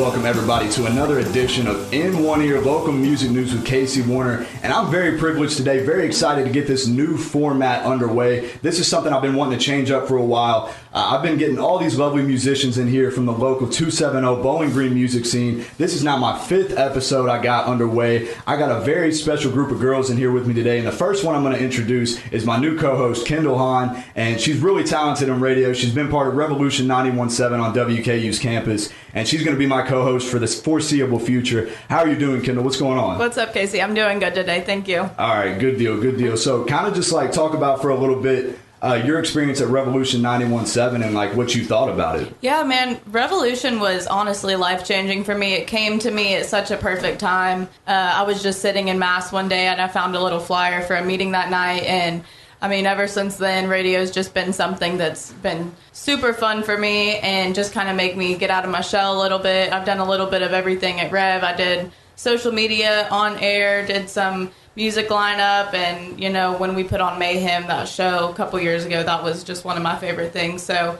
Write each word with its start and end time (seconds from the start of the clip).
Welcome 0.00 0.24
everybody 0.24 0.70
to 0.70 0.86
another 0.86 1.18
edition 1.18 1.66
of 1.66 1.92
In 1.92 2.24
One 2.24 2.40
Ear 2.40 2.58
Local 2.58 2.90
Music 2.90 3.30
News 3.30 3.52
with 3.52 3.66
Casey 3.66 4.00
Warner. 4.00 4.46
And 4.62 4.72
I'm 4.72 4.90
very 4.90 5.18
privileged 5.18 5.58
today, 5.58 5.84
very 5.84 6.06
excited 6.06 6.46
to 6.46 6.50
get 6.50 6.66
this 6.66 6.86
new 6.86 7.18
format 7.18 7.84
underway. 7.84 8.48
This 8.62 8.78
is 8.78 8.88
something 8.88 9.12
I've 9.12 9.20
been 9.20 9.34
wanting 9.34 9.58
to 9.58 9.64
change 9.64 9.90
up 9.90 10.08
for 10.08 10.16
a 10.16 10.24
while. 10.24 10.74
Uh, 10.92 11.14
I've 11.14 11.22
been 11.22 11.38
getting 11.38 11.60
all 11.60 11.78
these 11.78 11.96
lovely 11.96 12.22
musicians 12.22 12.76
in 12.76 12.88
here 12.88 13.12
from 13.12 13.24
the 13.24 13.32
local 13.32 13.68
270 13.68 14.42
Bowling 14.42 14.70
Green 14.70 14.92
music 14.92 15.24
scene. 15.24 15.64
This 15.78 15.94
is 15.94 16.02
now 16.02 16.16
my 16.16 16.36
fifth 16.36 16.76
episode 16.76 17.28
I 17.28 17.40
got 17.40 17.66
underway. 17.66 18.34
I 18.44 18.56
got 18.56 18.76
a 18.76 18.80
very 18.80 19.12
special 19.12 19.52
group 19.52 19.70
of 19.70 19.78
girls 19.78 20.10
in 20.10 20.16
here 20.16 20.32
with 20.32 20.48
me 20.48 20.54
today. 20.54 20.78
And 20.78 20.86
the 20.88 20.92
first 20.92 21.22
one 21.22 21.36
I'm 21.36 21.44
going 21.44 21.56
to 21.56 21.62
introduce 21.62 22.18
is 22.32 22.44
my 22.44 22.58
new 22.58 22.76
co-host, 22.76 23.24
Kendal 23.24 23.56
Hahn. 23.56 24.02
And 24.16 24.40
she's 24.40 24.58
really 24.58 24.82
talented 24.82 25.30
on 25.30 25.40
radio. 25.40 25.72
She's 25.72 25.94
been 25.94 26.08
part 26.08 26.26
of 26.26 26.34
Revolution 26.34 26.88
917 26.88 27.60
on 27.60 27.72
WKU's 27.72 28.40
campus. 28.40 28.92
And 29.14 29.28
she's 29.28 29.44
going 29.44 29.54
to 29.54 29.60
be 29.60 29.66
my 29.66 29.82
co-host 29.82 30.28
for 30.28 30.40
this 30.40 30.60
foreseeable 30.60 31.20
future. 31.20 31.70
How 31.88 31.98
are 31.98 32.08
you 32.08 32.18
doing, 32.18 32.42
Kendal? 32.42 32.64
What's 32.64 32.78
going 32.78 32.98
on? 32.98 33.16
What's 33.16 33.38
up, 33.38 33.52
Casey? 33.52 33.80
I'm 33.80 33.94
doing 33.94 34.18
good 34.18 34.34
today. 34.34 34.62
Thank 34.62 34.88
you. 34.88 35.02
All 35.02 35.36
right, 35.36 35.56
good 35.56 35.78
deal, 35.78 36.00
good 36.00 36.18
deal. 36.18 36.36
So, 36.36 36.64
kind 36.64 36.88
of 36.88 36.94
just 36.94 37.12
like 37.12 37.30
talk 37.30 37.54
about 37.54 37.80
for 37.80 37.90
a 37.90 37.96
little 37.96 38.20
bit 38.20 38.58
uh, 38.82 38.94
your 39.04 39.18
experience 39.18 39.60
at 39.60 39.68
Revolution 39.68 40.22
917 40.22 41.02
and 41.02 41.14
like 41.14 41.34
what 41.34 41.54
you 41.54 41.64
thought 41.64 41.88
about 41.88 42.20
it. 42.20 42.34
Yeah, 42.40 42.62
man, 42.62 43.00
Revolution 43.06 43.80
was 43.80 44.06
honestly 44.06 44.56
life 44.56 44.84
changing 44.84 45.24
for 45.24 45.34
me. 45.34 45.54
It 45.54 45.66
came 45.66 45.98
to 46.00 46.10
me 46.10 46.34
at 46.34 46.46
such 46.46 46.70
a 46.70 46.76
perfect 46.76 47.20
time. 47.20 47.68
Uh, 47.86 48.12
I 48.14 48.22
was 48.22 48.42
just 48.42 48.60
sitting 48.60 48.88
in 48.88 48.98
Mass 48.98 49.32
one 49.32 49.48
day 49.48 49.66
and 49.66 49.80
I 49.80 49.88
found 49.88 50.16
a 50.16 50.22
little 50.22 50.40
flyer 50.40 50.82
for 50.82 50.96
a 50.96 51.04
meeting 51.04 51.32
that 51.32 51.50
night 51.50 51.82
and 51.82 52.24
I 52.62 52.68
mean, 52.68 52.84
ever 52.84 53.08
since 53.08 53.36
then, 53.36 53.68
radio's 53.68 54.10
just 54.10 54.34
been 54.34 54.52
something 54.52 54.98
that's 54.98 55.32
been 55.32 55.72
super 55.92 56.34
fun 56.34 56.62
for 56.62 56.76
me 56.76 57.16
and 57.18 57.54
just 57.54 57.72
kind 57.72 57.88
of 57.88 57.96
make 57.96 58.18
me 58.18 58.36
get 58.36 58.50
out 58.50 58.64
of 58.64 58.70
my 58.70 58.82
shell 58.82 59.18
a 59.18 59.20
little 59.22 59.38
bit. 59.38 59.72
I've 59.72 59.86
done 59.86 59.98
a 59.98 60.04
little 60.04 60.26
bit 60.26 60.42
of 60.42 60.52
everything 60.52 61.00
at 61.00 61.10
Rev. 61.10 61.42
I 61.42 61.56
did 61.56 61.90
social 62.16 62.52
media, 62.52 63.08
on 63.10 63.38
air, 63.38 63.86
did 63.86 64.10
some 64.10 64.50
music 64.80 65.10
lineup, 65.10 65.74
and 65.74 66.18
you 66.18 66.30
know, 66.30 66.56
when 66.56 66.74
we 66.74 66.82
put 66.82 67.02
on 67.02 67.18
Mayhem, 67.18 67.66
that 67.66 67.86
show 67.86 68.30
a 68.30 68.34
couple 68.34 68.58
years 68.58 68.86
ago, 68.86 69.02
that 69.02 69.22
was 69.22 69.44
just 69.44 69.62
one 69.62 69.76
of 69.76 69.82
my 69.82 69.94
favorite 69.94 70.32
things. 70.32 70.62
So 70.62 70.98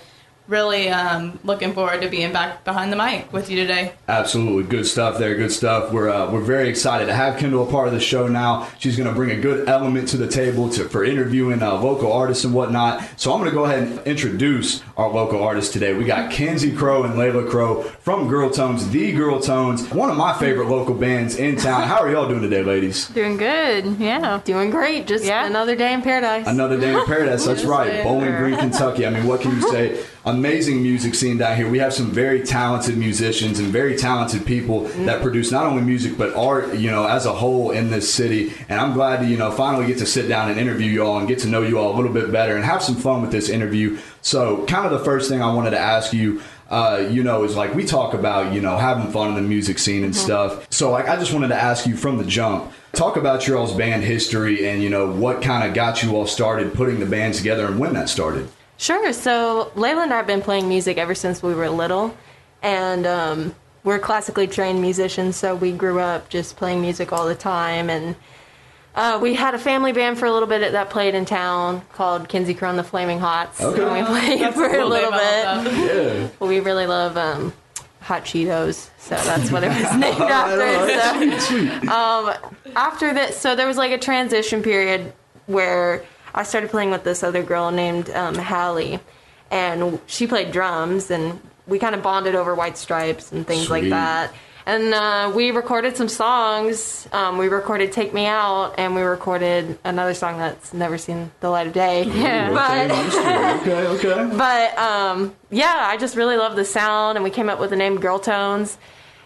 really 0.51 0.89
um, 0.91 1.39
looking 1.45 1.73
forward 1.73 2.01
to 2.03 2.09
being 2.09 2.33
back 2.33 2.65
behind 2.65 2.93
the 2.93 2.97
mic 2.97 3.33
with 3.33 3.49
you 3.49 3.57
today. 3.57 3.93
Absolutely, 4.09 4.65
good 4.65 4.87
stuff 4.87 5.17
there. 5.19 5.35
Good 5.37 5.53
stuff. 5.53 5.93
We're 5.93 6.11
uh, 6.11 6.31
we're 6.31 6.41
very 6.43 6.69
excited 6.69 7.07
to 7.07 7.15
have 7.15 7.39
Kendal 7.39 7.67
a 7.67 7.71
part 7.71 7.87
of 7.87 7.95
the 7.95 8.01
show 8.01 8.27
now. 8.29 8.69
She's 8.79 8.97
going 8.97 9.09
to 9.09 9.15
bring 9.15 9.31
a 9.31 9.41
good 9.41 9.69
element 9.69 10.09
to 10.09 10.17
the 10.17 10.27
table 10.29 10.69
to 10.71 10.89
for 10.89 11.05
interviewing 11.05 11.63
uh, 11.63 11.75
local 11.81 12.13
artists 12.13 12.45
and 12.45 12.53
whatnot. 12.53 13.03
So 13.17 13.33
I'm 13.33 13.39
going 13.39 13.51
to 13.51 13.55
go 13.57 13.65
ahead 13.65 13.85
and 13.85 13.99
introduce 14.07 14.83
our 14.97 15.09
local 15.09 15.43
artists 15.43 15.73
today. 15.73 15.95
We 15.95 16.05
got 16.05 16.31
Kenzie 16.33 16.75
Crowe 16.75 17.05
and 17.05 17.17
Laila 17.17 17.49
Crowe 17.49 17.83
from 18.01 18.29
Girl 18.29 18.51
Tones, 18.51 18.91
the 18.91 19.13
Girl 19.13 19.41
Tones, 19.41 19.89
one 19.91 20.11
of 20.11 20.17
my 20.17 20.37
favorite 20.39 20.69
local 20.69 20.95
bands 20.95 21.37
in 21.37 21.57
town. 21.57 21.85
How 21.87 21.99
are 22.01 22.11
y'all 22.11 22.29
doing 22.29 22.43
today, 22.43 22.63
ladies? 22.63 23.07
Doing 23.09 23.37
good. 23.37 23.97
Yeah. 23.99 24.41
Doing 24.45 24.71
great. 24.71 25.07
Just 25.07 25.25
Yeah. 25.25 25.47
another 25.47 25.77
day 25.77 25.93
in 25.93 26.03
paradise. 26.03 26.47
Another 26.49 26.79
day 26.79 26.93
in 26.93 27.05
paradise. 27.07 27.45
That's 27.47 27.65
right. 27.77 28.03
Bowling 28.03 28.35
Green, 28.37 28.57
Kentucky. 28.59 29.07
I 29.07 29.11
mean, 29.11 29.27
what 29.27 29.41
can 29.41 29.53
you 29.53 29.63
say? 29.71 30.05
Amazing 30.27 30.83
music 30.83 31.15
scene 31.15 31.39
down 31.39 31.57
here. 31.57 31.67
We 31.67 31.79
have 31.79 31.95
some 31.95 32.11
very 32.11 32.43
talented 32.43 32.99
musicians 32.99 33.59
and 33.59 33.69
very 33.69 33.97
talented 33.97 34.45
people 34.45 34.85
that 35.07 35.23
produce 35.23 35.51
not 35.51 35.65
only 35.65 35.81
music 35.81 36.19
but 36.19 36.35
art, 36.35 36.75
you 36.75 36.91
know, 36.91 37.07
as 37.07 37.25
a 37.25 37.33
whole 37.33 37.71
in 37.71 37.91
this 37.91 38.13
city. 38.13 38.53
And 38.69 38.79
I'm 38.79 38.93
glad 38.93 39.21
to, 39.21 39.27
you 39.27 39.39
know, 39.39 39.51
finally 39.51 39.87
get 39.87 39.97
to 39.99 40.07
sit 40.07 40.29
down 40.29 40.51
and 40.51 40.61
interview 40.61 40.91
you 40.91 41.07
all 41.07 41.19
and 41.19 41.27
get 41.27 41.39
to 41.41 41.49
know 41.49 41.63
you 41.63 41.79
all 41.79 41.95
a 41.95 41.97
little 41.97 42.13
bit 42.13 42.31
better 42.31 42.55
and 42.55 42.65
have 42.67 42.83
some 42.83 42.97
fun 42.97 43.23
with 43.23 43.33
this 43.33 43.49
interview. 43.49 43.99
So, 44.21 44.67
kind 44.67 44.85
of 44.85 44.93
the 44.93 45.03
first 45.03 45.31
thing 45.31 45.41
I 45.41 45.55
wanted 45.55 45.71
to 45.71 45.79
ask 45.79 46.13
you 46.13 46.43
uh, 46.69 47.09
you 47.11 47.25
know, 47.25 47.43
is 47.43 47.57
like 47.57 47.75
we 47.75 47.85
talk 47.85 48.15
about, 48.15 48.53
you 48.53 48.61
know, 48.61 48.77
having 48.77 49.11
fun 49.11 49.31
in 49.31 49.35
the 49.35 49.43
music 49.43 49.79
scene 49.79 50.05
and 50.05 50.15
stuff. 50.15 50.67
So, 50.71 50.93
like, 50.93 51.09
I 51.09 51.17
just 51.17 51.33
wanted 51.33 51.49
to 51.49 51.57
ask 51.57 51.85
you 51.85 51.97
from 51.97 52.19
the 52.19 52.25
jump, 52.25 52.71
talk 52.93 53.17
about 53.17 53.49
your 53.49 53.59
all's 53.59 53.75
band 53.75 54.05
history 54.05 54.69
and, 54.69 54.81
you 54.81 54.89
know, 54.89 55.11
what 55.11 55.43
kind 55.43 55.67
of 55.67 55.75
got 55.75 56.03
you 56.03 56.15
all 56.15 56.29
started 56.29 56.73
putting 56.73 57.01
the 57.01 57.07
band 57.07 57.35
together 57.35 57.67
and 57.67 57.81
when 57.81 57.95
that 57.95 58.09
started. 58.09 58.49
Sure. 58.81 59.13
So 59.13 59.71
Laila 59.75 60.05
and 60.05 60.13
I 60.13 60.17
have 60.17 60.27
been 60.27 60.41
playing 60.41 60.67
music 60.67 60.97
ever 60.97 61.15
since 61.15 61.43
we 61.43 61.53
were 61.53 61.69
little, 61.69 62.17
and 62.63 63.07
um, 63.07 63.55
we're 63.85 63.99
classically 63.99 64.47
trained 64.47 64.81
musicians. 64.81 65.37
So 65.37 65.55
we 65.55 65.71
grew 65.71 66.01
up 66.01 66.31
just 66.31 66.57
playing 66.57 66.81
music 66.81 67.13
all 67.13 67.27
the 67.27 67.35
time, 67.35 67.91
and 67.91 68.17
uh, 68.95 69.19
we 69.21 69.35
had 69.35 69.55
a 69.55 69.59
family 69.59 69.93
band 69.93 70.19
for 70.19 70.25
a 70.25 70.33
little 70.33 70.49
bit 70.49 70.73
that 70.73 70.89
played 70.89 71.15
in 71.15 71.27
town 71.27 71.83
called 71.93 72.31
Kenzie 72.31 72.55
Crowe 72.55 72.71
and 72.71 72.79
the 72.79 72.83
Flaming 72.83 73.19
Hots. 73.19 73.61
Okay. 73.61 73.83
And 73.83 73.93
we 73.93 74.03
played 74.03 74.41
That's 74.41 74.57
for 74.57 74.75
a 74.75 74.87
little 74.87 75.11
bit. 75.11 75.19
Yeah. 75.21 76.29
We 76.41 76.61
really 76.61 76.87
love 76.87 77.19
um, 77.19 77.53
hot 78.01 78.25
Cheetos, 78.25 78.89
so 78.97 79.15
that's 79.15 79.51
what 79.51 79.63
it 79.63 79.69
was 79.69 79.95
named 79.99 80.23
after. 80.23 81.39
So. 81.39 81.93
Um, 81.93 82.55
after 82.75 83.13
that, 83.13 83.35
so 83.35 83.55
there 83.55 83.67
was 83.67 83.77
like 83.77 83.93
a 83.93 83.99
transition 83.99 84.63
period 84.63 85.13
where 85.45 86.03
I 86.35 86.43
started 86.45 86.71
playing 86.71 86.91
with 86.91 87.05
this 87.05 87.23
other 87.23 87.43
girl 87.43 87.71
named 87.71 88.11
um, 88.11 88.35
Hallie, 88.37 89.01
and 89.51 90.01
she 90.07 90.27
played 90.27 90.53
drums, 90.53 91.11
and 91.11 91.41
we 91.67 91.79
kind 91.79 91.95
of 91.95 92.03
bonded 92.03 92.35
over 92.35 92.55
White 92.55 92.79
Stripes 92.79 93.33
and 93.33 93.47
things 93.47 93.71
like 93.71 93.89
that. 93.91 94.33
And 94.67 94.93
uh, 94.95 95.33
we 95.35 95.51
recorded 95.51 95.97
some 95.97 96.09
songs. 96.09 97.09
Um, 97.13 97.39
we 97.39 97.49
recorded 97.49 97.93
"Take 97.93 98.13
Me 98.13 98.27
Out," 98.27 98.75
and 98.79 98.95
we 98.95 99.01
recorded 99.03 99.79
another 99.85 100.15
song 100.15 100.39
that's 100.39 100.73
never 100.73 100.99
seen 100.99 101.31
the 101.41 101.49
light 101.51 101.67
of 101.67 101.73
day. 101.73 102.05
Yeah. 102.05 102.51
But 102.53 102.91
okay, 103.63 103.87
okay. 103.87 104.37
but 104.37 104.79
um, 104.79 105.35
yeah, 105.51 105.75
I 105.89 105.97
just 105.97 106.15
really 106.15 106.37
love 106.37 106.57
the 106.57 106.65
sound, 106.65 107.17
and 107.17 107.25
we 107.25 107.31
came 107.31 107.49
up 107.49 107.59
with 107.59 107.71
the 107.71 107.77
name 107.77 107.99
Girl 108.01 108.19
Tones. 108.19 108.79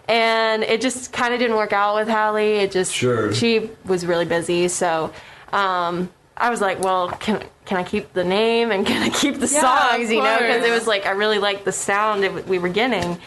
And 0.07 0.63
it 0.65 0.83
just 0.83 1.13
kind 1.15 1.33
of 1.33 1.41
didn't 1.41 1.57
work 1.57 1.73
out 1.73 1.95
with 1.95 2.09
Hallie. 2.09 2.57
It 2.57 2.73
just 2.73 2.93
Sure. 2.93 3.33
she 3.33 3.71
was 3.87 4.05
really 4.05 4.27
busy, 4.27 4.69
so 4.69 5.11
um, 5.53 6.11
I 6.37 6.51
was 6.51 6.61
like, 6.61 6.81
well, 6.81 7.09
can 7.11 7.43
can 7.65 7.79
I 7.79 7.85
keep 7.85 8.13
the 8.13 8.25
name 8.25 8.71
and 8.73 8.87
can 8.91 9.03
I 9.03 9.09
keep 9.11 9.37
the 9.39 9.47
Yeah, 9.47 9.61
songs? 9.91 10.11
You 10.11 10.23
know, 10.23 10.39
because 10.39 10.65
it 10.65 10.71
was 10.73 10.87
like 10.87 11.07
I 11.07 11.11
really 11.13 11.39
liked 11.39 11.65
the 11.65 11.73
sound 11.73 12.25
it, 12.25 12.47
we 12.49 12.59
were 12.59 12.69
getting, 12.69 13.19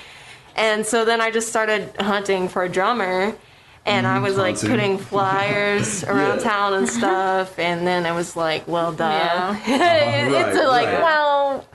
and 0.55 0.85
so 0.85 1.05
then 1.05 1.21
I 1.21 1.31
just 1.31 1.47
started 1.49 1.95
hunting 1.99 2.47
for 2.49 2.63
a 2.63 2.69
drummer. 2.69 3.35
And 3.85 4.05
I 4.05 4.19
was 4.19 4.35
like 4.35 4.59
putting 4.59 4.97
flyers 4.97 6.03
around 6.11 6.39
Yeah. 6.39 6.43
town 6.43 6.73
and 6.73 6.89
stuff, 6.99 7.57
and 7.57 7.87
then 7.87 8.05
it 8.05 8.11
was 8.11 8.35
like, 8.35 8.67
well, 8.67 8.91
duh. 8.91 9.05
Yeah. 9.05 9.57
it's 9.65 10.57
Right, 10.57 10.67
like, 10.67 10.87
right. 10.87 11.01
well, 11.01 11.65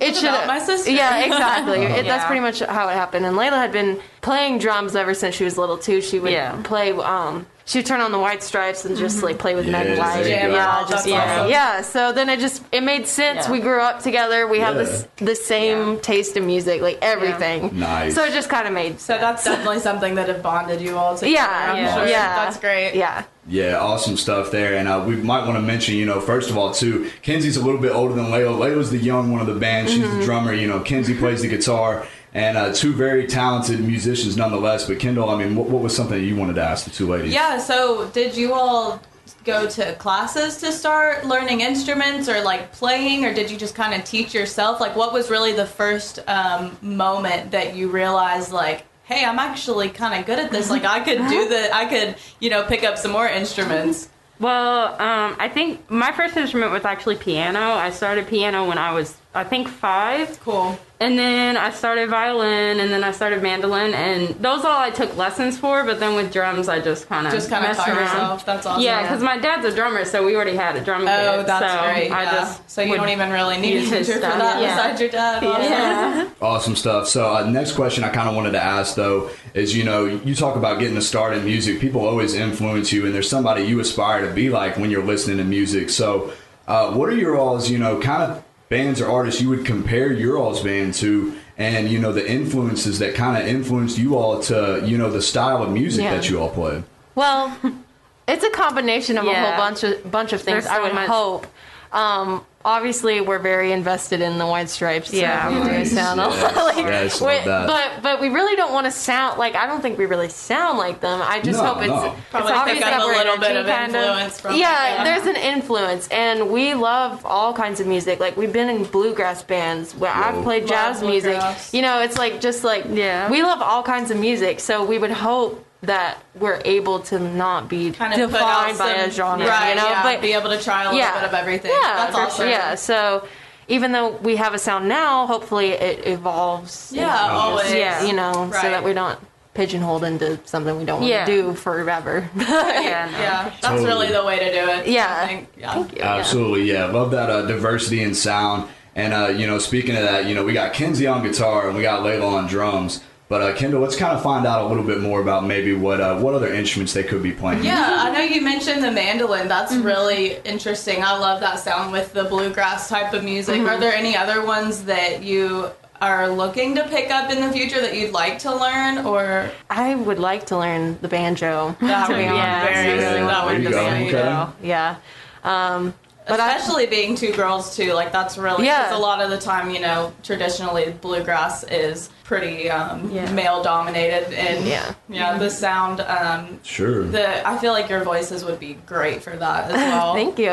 it 0.00 0.16
should 0.16 0.24
about 0.30 0.48
my 0.48 0.58
sister? 0.58 0.90
Yeah, 0.90 1.20
exactly. 1.20 1.82
It, 1.82 2.04
that's 2.06 2.24
Yeah. 2.24 2.26
pretty 2.26 2.40
much 2.40 2.58
how 2.58 2.88
it 2.88 2.94
happened. 2.94 3.26
And 3.26 3.36
Laila 3.36 3.58
had 3.58 3.70
been 3.70 4.00
playing 4.22 4.58
drums 4.58 4.96
ever 4.96 5.14
since 5.14 5.36
she 5.36 5.44
was 5.44 5.56
little 5.56 5.78
too. 5.78 6.00
She 6.00 6.18
would 6.18 6.32
Yeah. 6.32 6.60
play. 6.64 6.90
Um, 6.90 7.46
she 7.64 7.78
would 7.78 7.86
turn 7.86 8.00
on 8.00 8.12
the 8.12 8.18
white 8.18 8.42
stripes 8.42 8.84
and 8.84 8.96
just 8.96 9.22
like 9.22 9.38
play 9.38 9.54
with 9.54 9.66
Yeah, 9.66 9.72
Meg 9.84 9.98
White. 9.98 10.22
there 10.22 10.24
you 10.24 10.30
Yeah, 10.30 10.46
go. 10.48 10.54
yeah, 10.54 10.64
That's 10.78 10.90
just 10.90 11.06
awesome. 11.08 11.10
yeah. 11.12 11.46
yeah. 11.46 11.80
So 11.82 12.12
then 12.12 12.28
it 12.28 12.40
just 12.40 12.62
it 12.72 12.82
made 12.82 13.06
sense. 13.06 13.46
Yeah. 13.46 13.52
We 13.52 13.60
grew 13.60 13.80
up 13.80 14.02
together. 14.02 14.46
We 14.48 14.58
have 14.60 14.74
this 14.74 15.06
the 15.16 15.34
same 15.34 16.00
taste 16.00 16.36
in 16.36 16.46
music, 16.46 16.80
like 16.82 16.98
everything. 17.02 17.78
Nice. 17.78 18.14
So 18.14 18.24
it 18.24 18.32
just 18.32 18.48
kind 18.48 18.66
of 18.66 18.74
made 18.74 19.00
So 19.00 19.18
that's 19.18 19.44
definitely 19.44 19.80
something 19.80 20.14
that 20.16 20.28
have 20.28 20.42
bonded 20.42 20.80
you 20.80 20.96
all 20.98 21.14
together. 21.16 21.32
yeah, 21.34 21.72
I'm 21.72 21.76
yeah, 21.76 21.94
sure. 21.96 22.06
yeah. 22.06 22.34
That's 22.44 22.58
great. 22.58 22.94
Yeah. 22.94 23.24
Yeah, 23.48 23.78
awesome 23.80 24.16
stuff 24.16 24.52
there. 24.52 24.76
And 24.76 24.86
uh, 24.86 25.02
we 25.04 25.16
might 25.16 25.44
want 25.46 25.56
to 25.56 25.62
mention, 25.62 25.96
you 25.96 26.06
know, 26.06 26.20
first 26.20 26.48
of 26.48 26.56
all, 26.56 26.72
too, 26.72 27.10
Kenzie's 27.22 27.56
a 27.56 27.64
little 27.64 27.80
bit 27.80 27.90
older 27.92 28.14
than 28.14 28.30
Laila. 28.30 28.54
Laila's 28.56 28.92
the 28.92 28.98
young 28.98 29.32
one 29.32 29.40
of 29.40 29.48
the 29.48 29.54
band. 29.56 29.88
She's 29.90 29.98
Mm-hmm. 30.04 30.18
the 30.20 30.24
drummer. 30.24 30.52
You 30.52 30.68
know, 30.68 30.78
Kenzie 30.78 31.16
plays 31.16 31.42
the 31.42 31.48
guitar. 31.48 32.06
And 32.34 32.56
uh, 32.56 32.72
two 32.72 32.92
very 32.94 33.26
talented 33.26 33.80
musicians 33.80 34.36
nonetheless. 34.36 34.86
But 34.86 34.98
Kendal, 34.98 35.28
I 35.28 35.36
mean, 35.36 35.54
what, 35.54 35.68
what 35.68 35.82
was 35.82 35.94
something 35.94 36.18
that 36.18 36.24
you 36.24 36.36
wanted 36.36 36.54
to 36.54 36.62
ask 36.62 36.84
the 36.84 36.90
two 36.90 37.06
ladies? 37.06 37.32
Yeah, 37.32 37.58
so 37.58 38.08
did 38.08 38.36
you 38.36 38.54
all 38.54 39.02
go 39.44 39.68
to 39.68 39.94
classes 39.96 40.58
to 40.58 40.72
start 40.72 41.26
learning 41.26 41.60
instruments 41.60 42.28
or 42.28 42.42
like 42.42 42.72
playing, 42.72 43.24
or 43.24 43.34
did 43.34 43.50
you 43.50 43.58
just 43.58 43.74
kind 43.74 43.92
of 43.92 44.04
teach 44.04 44.32
yourself? 44.32 44.80
Like, 44.80 44.96
what 44.96 45.12
was 45.12 45.30
really 45.30 45.52
the 45.52 45.66
first 45.66 46.20
um, 46.26 46.76
moment 46.80 47.50
that 47.50 47.76
you 47.76 47.90
realized, 47.90 48.52
like, 48.52 48.84
hey, 49.04 49.24
I'm 49.24 49.38
actually 49.38 49.90
kind 49.90 50.18
of 50.18 50.24
good 50.24 50.38
at 50.38 50.50
this. 50.50 50.70
Like, 50.70 50.84
I 50.84 51.00
could 51.00 51.18
do 51.18 51.48
the, 51.48 51.74
I 51.74 51.84
could, 51.86 52.16
you 52.40 52.50
know, 52.50 52.64
pick 52.64 52.82
up 52.82 52.96
some 52.96 53.10
more 53.10 53.26
instruments. 53.26 54.08
Well, 54.40 54.86
um, 54.94 55.36
I 55.38 55.50
think 55.52 55.90
my 55.90 56.12
first 56.12 56.36
instrument 56.36 56.72
was 56.72 56.84
actually 56.84 57.16
piano. 57.16 57.60
I 57.60 57.90
started 57.90 58.26
piano 58.26 58.66
when 58.66 58.78
I 58.78 58.92
was, 58.92 59.16
I 59.34 59.44
think, 59.44 59.68
five. 59.68 60.38
Cool. 60.40 60.78
And 61.00 61.18
then 61.18 61.56
I 61.56 61.70
started 61.70 62.10
violin, 62.10 62.78
and 62.78 62.92
then 62.92 63.02
I 63.02 63.10
started 63.10 63.42
mandolin, 63.42 63.92
and 63.92 64.28
those 64.36 64.64
all 64.64 64.78
I 64.78 64.90
took 64.90 65.16
lessons 65.16 65.58
for. 65.58 65.82
But 65.84 65.98
then 65.98 66.14
with 66.14 66.32
drums, 66.32 66.68
I 66.68 66.78
just 66.80 67.08
kind 67.08 67.26
of 67.26 67.32
Just 67.32 67.48
kind 67.50 67.64
of 67.64 67.70
messed 67.70 67.80
taught 67.80 67.88
around. 67.88 68.00
yourself. 68.04 68.46
That's 68.46 68.66
awesome. 68.66 68.82
Yeah, 68.84 69.02
because 69.02 69.20
my 69.22 69.36
dad's 69.38 69.64
a 69.64 69.74
drummer, 69.74 70.04
so 70.04 70.24
we 70.24 70.36
already 70.36 70.54
had 70.54 70.76
a 70.76 70.80
drum 70.84 71.00
kit. 71.00 71.10
Oh, 71.10 71.42
that's 71.42 71.72
so 71.72 71.82
great. 71.92 72.10
I 72.12 72.22
yeah. 72.22 72.30
just 72.32 72.70
so 72.70 72.82
you 72.82 72.94
don't 72.96 73.08
even 73.08 73.30
really 73.32 73.58
need 73.58 73.78
a 73.78 73.90
teacher 73.90 74.12
for 74.14 74.20
that 74.20 74.62
Yeah. 74.62 74.76
besides 74.76 75.00
your 75.00 75.10
dad. 75.10 75.42
Awesome. 75.44 75.62
Yeah. 75.62 76.28
Awesome 76.42 76.76
stuff. 76.76 77.08
So, 77.08 77.34
uh, 77.34 77.48
next 77.48 77.72
question 77.72 78.02
I 78.04 78.08
kind 78.10 78.28
of 78.28 78.34
wanted 78.36 78.50
to 78.52 78.62
ask 78.62 78.94
though 78.96 79.30
is, 79.54 79.76
you 79.76 79.84
know, 79.84 80.04
you 80.06 80.34
talk 80.34 80.56
about 80.56 80.78
getting 80.80 80.96
a 80.96 81.00
start 81.02 81.34
in 81.36 81.44
music. 81.44 81.80
People 81.80 82.04
always 82.06 82.34
influence 82.34 82.92
you, 82.92 83.06
and 83.06 83.14
there's 83.14 83.28
somebody 83.30 83.62
you 83.64 83.80
aspire 83.80 84.26
to 84.28 84.32
be 84.34 84.50
like 84.50 84.76
when 84.76 84.90
you're 84.90 85.04
listening 85.04 85.38
to 85.38 85.44
music. 85.44 85.88
So, 85.90 86.32
uh, 86.68 86.92
what 86.92 87.08
are 87.08 87.16
your 87.16 87.36
all's, 87.36 87.70
you 87.70 87.78
know, 87.78 87.98
kind 88.00 88.22
of 88.24 88.44
bands 88.72 89.00
or 89.02 89.10
artists 89.10 89.40
you 89.42 89.48
would 89.50 89.64
compare 89.66 90.10
your 90.12 90.38
all's 90.38 90.62
band 90.62 90.94
to 90.94 91.34
and 91.58 91.90
you 91.90 91.98
know 91.98 92.12
the 92.12 92.26
influences 92.38 92.98
that 93.00 93.14
kind 93.14 93.40
of 93.40 93.46
influenced 93.46 93.98
you 93.98 94.16
all 94.16 94.40
to 94.40 94.82
you 94.84 94.96
know 94.96 95.10
the 95.10 95.20
style 95.22 95.62
of 95.62 95.70
music 95.70 96.02
Yeah. 96.04 96.14
that 96.14 96.28
you 96.30 96.40
all 96.40 96.48
play. 96.50 96.82
Well, 97.14 97.54
it's 98.28 98.42
a 98.44 98.50
combination 98.50 99.18
of 99.18 99.26
a 99.26 99.34
whole 99.34 99.56
bunch 99.58 99.84
of 99.84 100.10
bunch 100.10 100.32
of 100.32 100.40
things. 100.40 100.64
There's 100.64 100.78
I 100.78 100.80
would 100.82 100.94
much- 100.94 101.08
hope. 101.08 101.46
Um, 101.92 102.44
obviously, 102.64 103.20
we're 103.20 103.38
very 103.38 103.72
invested 103.72 104.20
in 104.20 104.38
the 104.38 104.46
White 104.46 104.68
Stripes. 104.68 105.10
so 105.10 105.16
Yeah. 105.16 105.48
we 105.48 105.78
do 105.78 105.84
sound 105.84 106.20
Yes. 106.20 106.56
like. 106.56 106.76
Yes, 106.76 107.20
we- 107.20 107.40
But 107.44 108.02
but 108.02 108.20
we 108.20 108.28
really 108.28 108.56
don't 108.56 108.72
want 108.72 108.86
to 108.86 108.90
sound 108.92 109.38
like. 109.38 109.54
I 109.56 109.66
don't 109.66 109.80
think 109.82 109.98
we 109.98 110.06
really 110.06 110.28
sound 110.28 110.78
like 110.78 111.00
them. 111.00 111.20
I 111.22 111.40
just 111.40 111.60
No, 111.62 111.66
hope 111.74 111.78
it's 111.82 111.88
no. 111.88 112.14
Probably 112.30 112.50
it's 112.52 112.60
pick 112.60 112.60
obvious 112.60 112.80
that 112.84 113.00
a 113.00 113.06
little 113.06 113.38
bit 113.38 113.56
of 113.56 113.66
kind 113.66 113.94
of. 113.94 114.02
influence 114.02 114.40
from 114.40 114.54
yeah, 114.56 115.00
it, 115.00 115.04
there's 115.04 115.26
an 115.26 115.36
influence, 115.36 116.08
and 116.08 116.50
we 116.50 116.74
love 116.74 117.24
all 117.26 117.52
kinds 117.52 117.80
of 117.80 117.86
music. 117.86 118.20
Like 118.20 118.36
we've 118.36 118.52
been 118.52 118.68
in 118.68 118.84
bluegrass 118.84 119.42
bands 119.42 119.94
where 119.94 120.12
Whoa. 120.12 120.22
I've 120.38 120.42
played 120.44 120.66
jazz 120.66 121.02
music. 121.02 121.40
You 121.72 121.82
know, 121.82 122.00
it's 122.00 122.18
like 122.18 122.40
just 122.40 122.64
like 122.64 122.84
Yeah. 122.88 123.28
we 123.30 123.42
love 123.42 123.60
all 123.62 123.82
kinds 123.82 124.10
of 124.10 124.16
music. 124.18 124.60
So 124.60 124.84
we 124.84 124.98
would 124.98 125.10
hope 125.10 125.64
that 125.82 126.18
we're 126.38 126.60
able 126.64 127.00
to 127.00 127.18
not 127.18 127.68
be 127.68 127.90
kind 127.90 128.12
of 128.12 128.30
defined 128.30 128.78
by 128.78 128.94
some- 128.94 129.08
a 129.08 129.10
genre. 129.10 129.46
right? 129.46 129.70
you 129.70 129.74
know, 129.76 129.88
yeah, 129.88 130.02
but 130.02 130.20
be 130.20 130.32
able 130.32 130.50
to 130.50 130.62
try 130.62 130.82
a 130.82 130.84
little 130.86 130.98
yeah, 131.00 131.20
bit 131.20 131.28
of 131.28 131.34
everything. 131.34 131.70
Yeah, 131.72 131.94
that's 131.96 132.14
for 132.14 132.20
awesome. 132.22 132.42
sure. 132.44 132.48
Yeah, 132.50 132.74
so 132.76 133.26
even 133.68 133.90
though 133.92 134.10
we 134.22 134.36
have 134.36 134.54
a 134.54 134.58
sound 134.58 134.88
now, 134.88 135.26
hopefully 135.26 135.70
it 135.70 136.06
evolves. 136.06 136.92
Yeah, 136.94 137.24
and- 137.24 137.32
always. 137.32 137.72
Yeah. 137.72 138.04
You 138.04 138.12
know, 138.12 138.32
so 138.52 138.62
that 138.70 138.84
we're 138.84 138.94
not 138.94 139.20
pigeonholed 139.54 140.02
into 140.04 140.38
something 140.46 140.78
we 140.78 140.84
don't 140.84 141.00
want 141.00 141.10
Yeah. 141.10 141.24
to 141.26 141.32
do 141.32 141.54
forever. 141.54 142.28
Yeah, 142.36 143.08
no. 143.12 143.18
Yeah, 143.18 143.44
that's 143.44 143.60
Totally. 143.66 143.86
really 143.86 144.08
the 144.12 144.24
way 144.24 144.38
to 144.38 144.52
do 144.52 144.68
it. 144.70 144.86
Yeah. 144.88 145.18
I 145.22 145.26
think. 145.26 145.48
Yeah. 145.58 145.74
Thank 145.74 145.96
you. 145.96 146.02
Absolutely, 146.02 146.62
yeah. 146.70 146.86
Love 146.86 147.10
that 147.10 147.28
uh, 147.28 147.42
diversity 147.42 148.02
in 148.02 148.14
sound. 148.14 148.68
And 148.94 149.12
uh, 149.12 149.28
you 149.28 149.46
know, 149.46 149.58
speaking 149.58 149.96
of 149.96 150.02
that, 150.02 150.26
you 150.26 150.34
know, 150.34 150.44
we 150.44 150.52
got 150.52 150.72
Kenzie 150.74 151.06
on 151.06 151.22
guitar 151.22 151.66
and 151.68 151.76
we 151.76 151.82
got 151.82 152.02
Laila 152.02 152.26
on 152.36 152.46
drums. 152.46 153.02
But 153.32 153.40
uh, 153.40 153.56
Kendal, 153.56 153.80
let's 153.80 153.96
kind 153.96 154.14
of 154.14 154.22
find 154.22 154.46
out 154.46 154.60
a 154.60 154.66
little 154.68 154.84
bit 154.84 155.00
more 155.00 155.22
about 155.22 155.46
maybe 155.46 155.72
what 155.72 156.02
uh, 156.02 156.18
what 156.18 156.34
other 156.34 156.52
instruments 156.52 156.92
they 156.92 157.02
could 157.02 157.22
be 157.22 157.32
playing. 157.32 157.64
Yeah, 157.64 157.96
I 158.00 158.12
know 158.12 158.20
you 158.20 158.42
mentioned 158.42 158.84
the 158.84 158.90
mandolin. 158.90 159.48
That's 159.48 159.74
really 159.74 160.36
interesting. 160.44 161.02
I 161.02 161.16
love 161.16 161.40
that 161.40 161.58
sound 161.58 161.92
with 161.92 162.12
the 162.12 162.24
bluegrass 162.24 162.90
type 162.90 163.14
of 163.14 163.24
music. 163.24 163.62
Are 163.62 163.80
there 163.80 163.94
any 163.94 164.14
other 164.14 164.44
ones 164.44 164.84
that 164.84 165.22
you 165.22 165.70
are 166.02 166.28
looking 166.28 166.74
to 166.74 166.86
pick 166.88 167.10
up 167.10 167.30
in 167.30 167.40
the 167.40 167.50
future 167.50 167.80
that 167.80 167.96
you'd 167.96 168.12
like 168.12 168.40
to 168.40 168.54
learn 168.54 168.98
or 169.06 169.50
I 169.70 169.94
would 169.94 170.18
like 170.18 170.44
to 170.48 170.58
learn 170.58 170.98
the 171.00 171.08
banjo. 171.08 171.74
that 171.80 172.08
would 172.10 172.16
be 172.18 172.24
be 172.24 172.28
honest. 172.28 172.70
very 172.70 173.00
Yeah, 173.00 173.26
that 173.28 173.46
would 173.46 173.56
be 173.56 173.70
go. 173.70 173.70
really 173.70 174.14
Okay. 174.14 174.52
Yeah. 174.62 174.96
Um, 175.42 175.94
but 176.28 176.38
I, 176.40 176.54
especially 176.56 176.86
being 176.86 177.14
two 177.14 177.32
girls 177.32 177.76
too 177.76 177.92
like 177.94 178.12
that's 178.12 178.38
really 178.38 178.64
Yeah. 178.66 178.82
because 178.84 178.96
a 178.96 179.00
lot 179.02 179.20
of 179.20 179.30
the 179.30 179.38
time 179.38 179.70
you 179.70 179.80
know 179.80 180.12
traditionally 180.22 180.94
bluegrass 181.00 181.64
is 181.64 182.10
pretty 182.24 182.70
um, 182.70 183.10
Yeah. 183.10 183.30
male 183.32 183.62
dominated 183.62 184.32
and 184.32 184.64
Yeah. 184.66 184.94
yeah 185.08 185.36
the 185.38 185.50
sound 185.50 186.00
um, 186.00 186.60
Sure. 186.62 187.04
the 187.04 187.46
I 187.46 187.58
feel 187.58 187.72
like 187.72 187.88
your 187.90 188.04
voices 188.04 188.44
would 188.44 188.60
be 188.60 188.74
great 188.86 189.22
for 189.22 189.36
that 189.36 189.70
as 189.70 189.74
well 189.92 190.14
thank 190.14 190.38
you. 190.38 190.52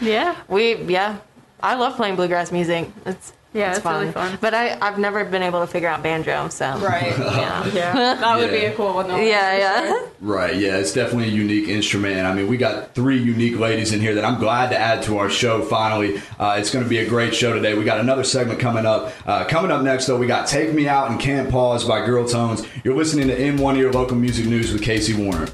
Yeah. 0.00 0.36
we, 0.48 0.76
yeah, 0.84 1.16
I 1.62 1.74
love 1.74 1.96
playing 1.96 2.14
bluegrass 2.16 2.52
music. 2.52 2.88
It's 3.04 3.32
Yeah, 3.54 3.68
it's, 3.70 3.78
it's 3.78 3.84
fun. 3.84 4.00
really 4.00 4.12
fun. 4.12 4.36
But 4.42 4.52
I, 4.52 4.78
I've 4.80 4.98
never 4.98 5.24
been 5.24 5.42
able 5.42 5.60
to 5.62 5.66
figure 5.66 5.88
out 5.88 6.02
banjo, 6.02 6.48
so 6.50 6.76
right 6.78 7.16
Yeah. 7.18 7.66
Yeah. 7.72 7.92
that 7.94 8.36
would 8.38 8.50
be 8.50 8.66
a 8.66 8.74
cool 8.74 8.92
one 8.94 9.08
though, 9.08 9.16
Yeah, 9.16 9.56
yeah. 9.56 9.86
sure. 9.88 10.08
Right, 10.20 10.54
yeah, 10.56 10.76
it's 10.76 10.92
definitely 10.92 11.28
a 11.28 11.32
unique 11.32 11.68
instrument. 11.68 12.26
I 12.26 12.34
mean, 12.34 12.46
we 12.48 12.56
got 12.58 12.94
three 12.94 13.16
unique 13.18 13.58
ladies 13.58 13.92
in 13.92 14.00
here 14.00 14.14
that 14.16 14.24
I'm 14.24 14.38
glad 14.38 14.68
to 14.70 14.78
add 14.78 15.02
to 15.04 15.18
our 15.18 15.30
show 15.30 15.62
finally. 15.62 16.20
Uh, 16.38 16.56
it's 16.58 16.70
going 16.70 16.84
to 16.84 16.88
be 16.88 16.98
a 16.98 17.08
great 17.08 17.34
show 17.34 17.54
today. 17.54 17.74
We 17.74 17.84
got 17.84 18.00
another 18.00 18.24
segment 18.24 18.60
coming 18.60 18.84
up. 18.84 19.12
Uh, 19.26 19.44
coming 19.46 19.70
up 19.70 19.82
next, 19.82 20.06
though, 20.06 20.18
we 20.18 20.26
got 20.26 20.46
Take 20.46 20.74
Me 20.74 20.86
Out 20.88 21.10
and 21.10 21.18
Can't 21.18 21.48
Pause 21.50 21.84
by 21.84 22.04
Girl 22.04 22.26
Tones. 22.28 22.66
You're 22.84 22.96
listening 22.96 23.28
to 23.28 23.40
In 23.40 23.56
One 23.56 23.76
Ear 23.76 23.90
Local 23.92 24.16
Music 24.16 24.44
News 24.46 24.72
with 24.72 24.82
Casey 24.82 25.14
Warner. 25.14 25.48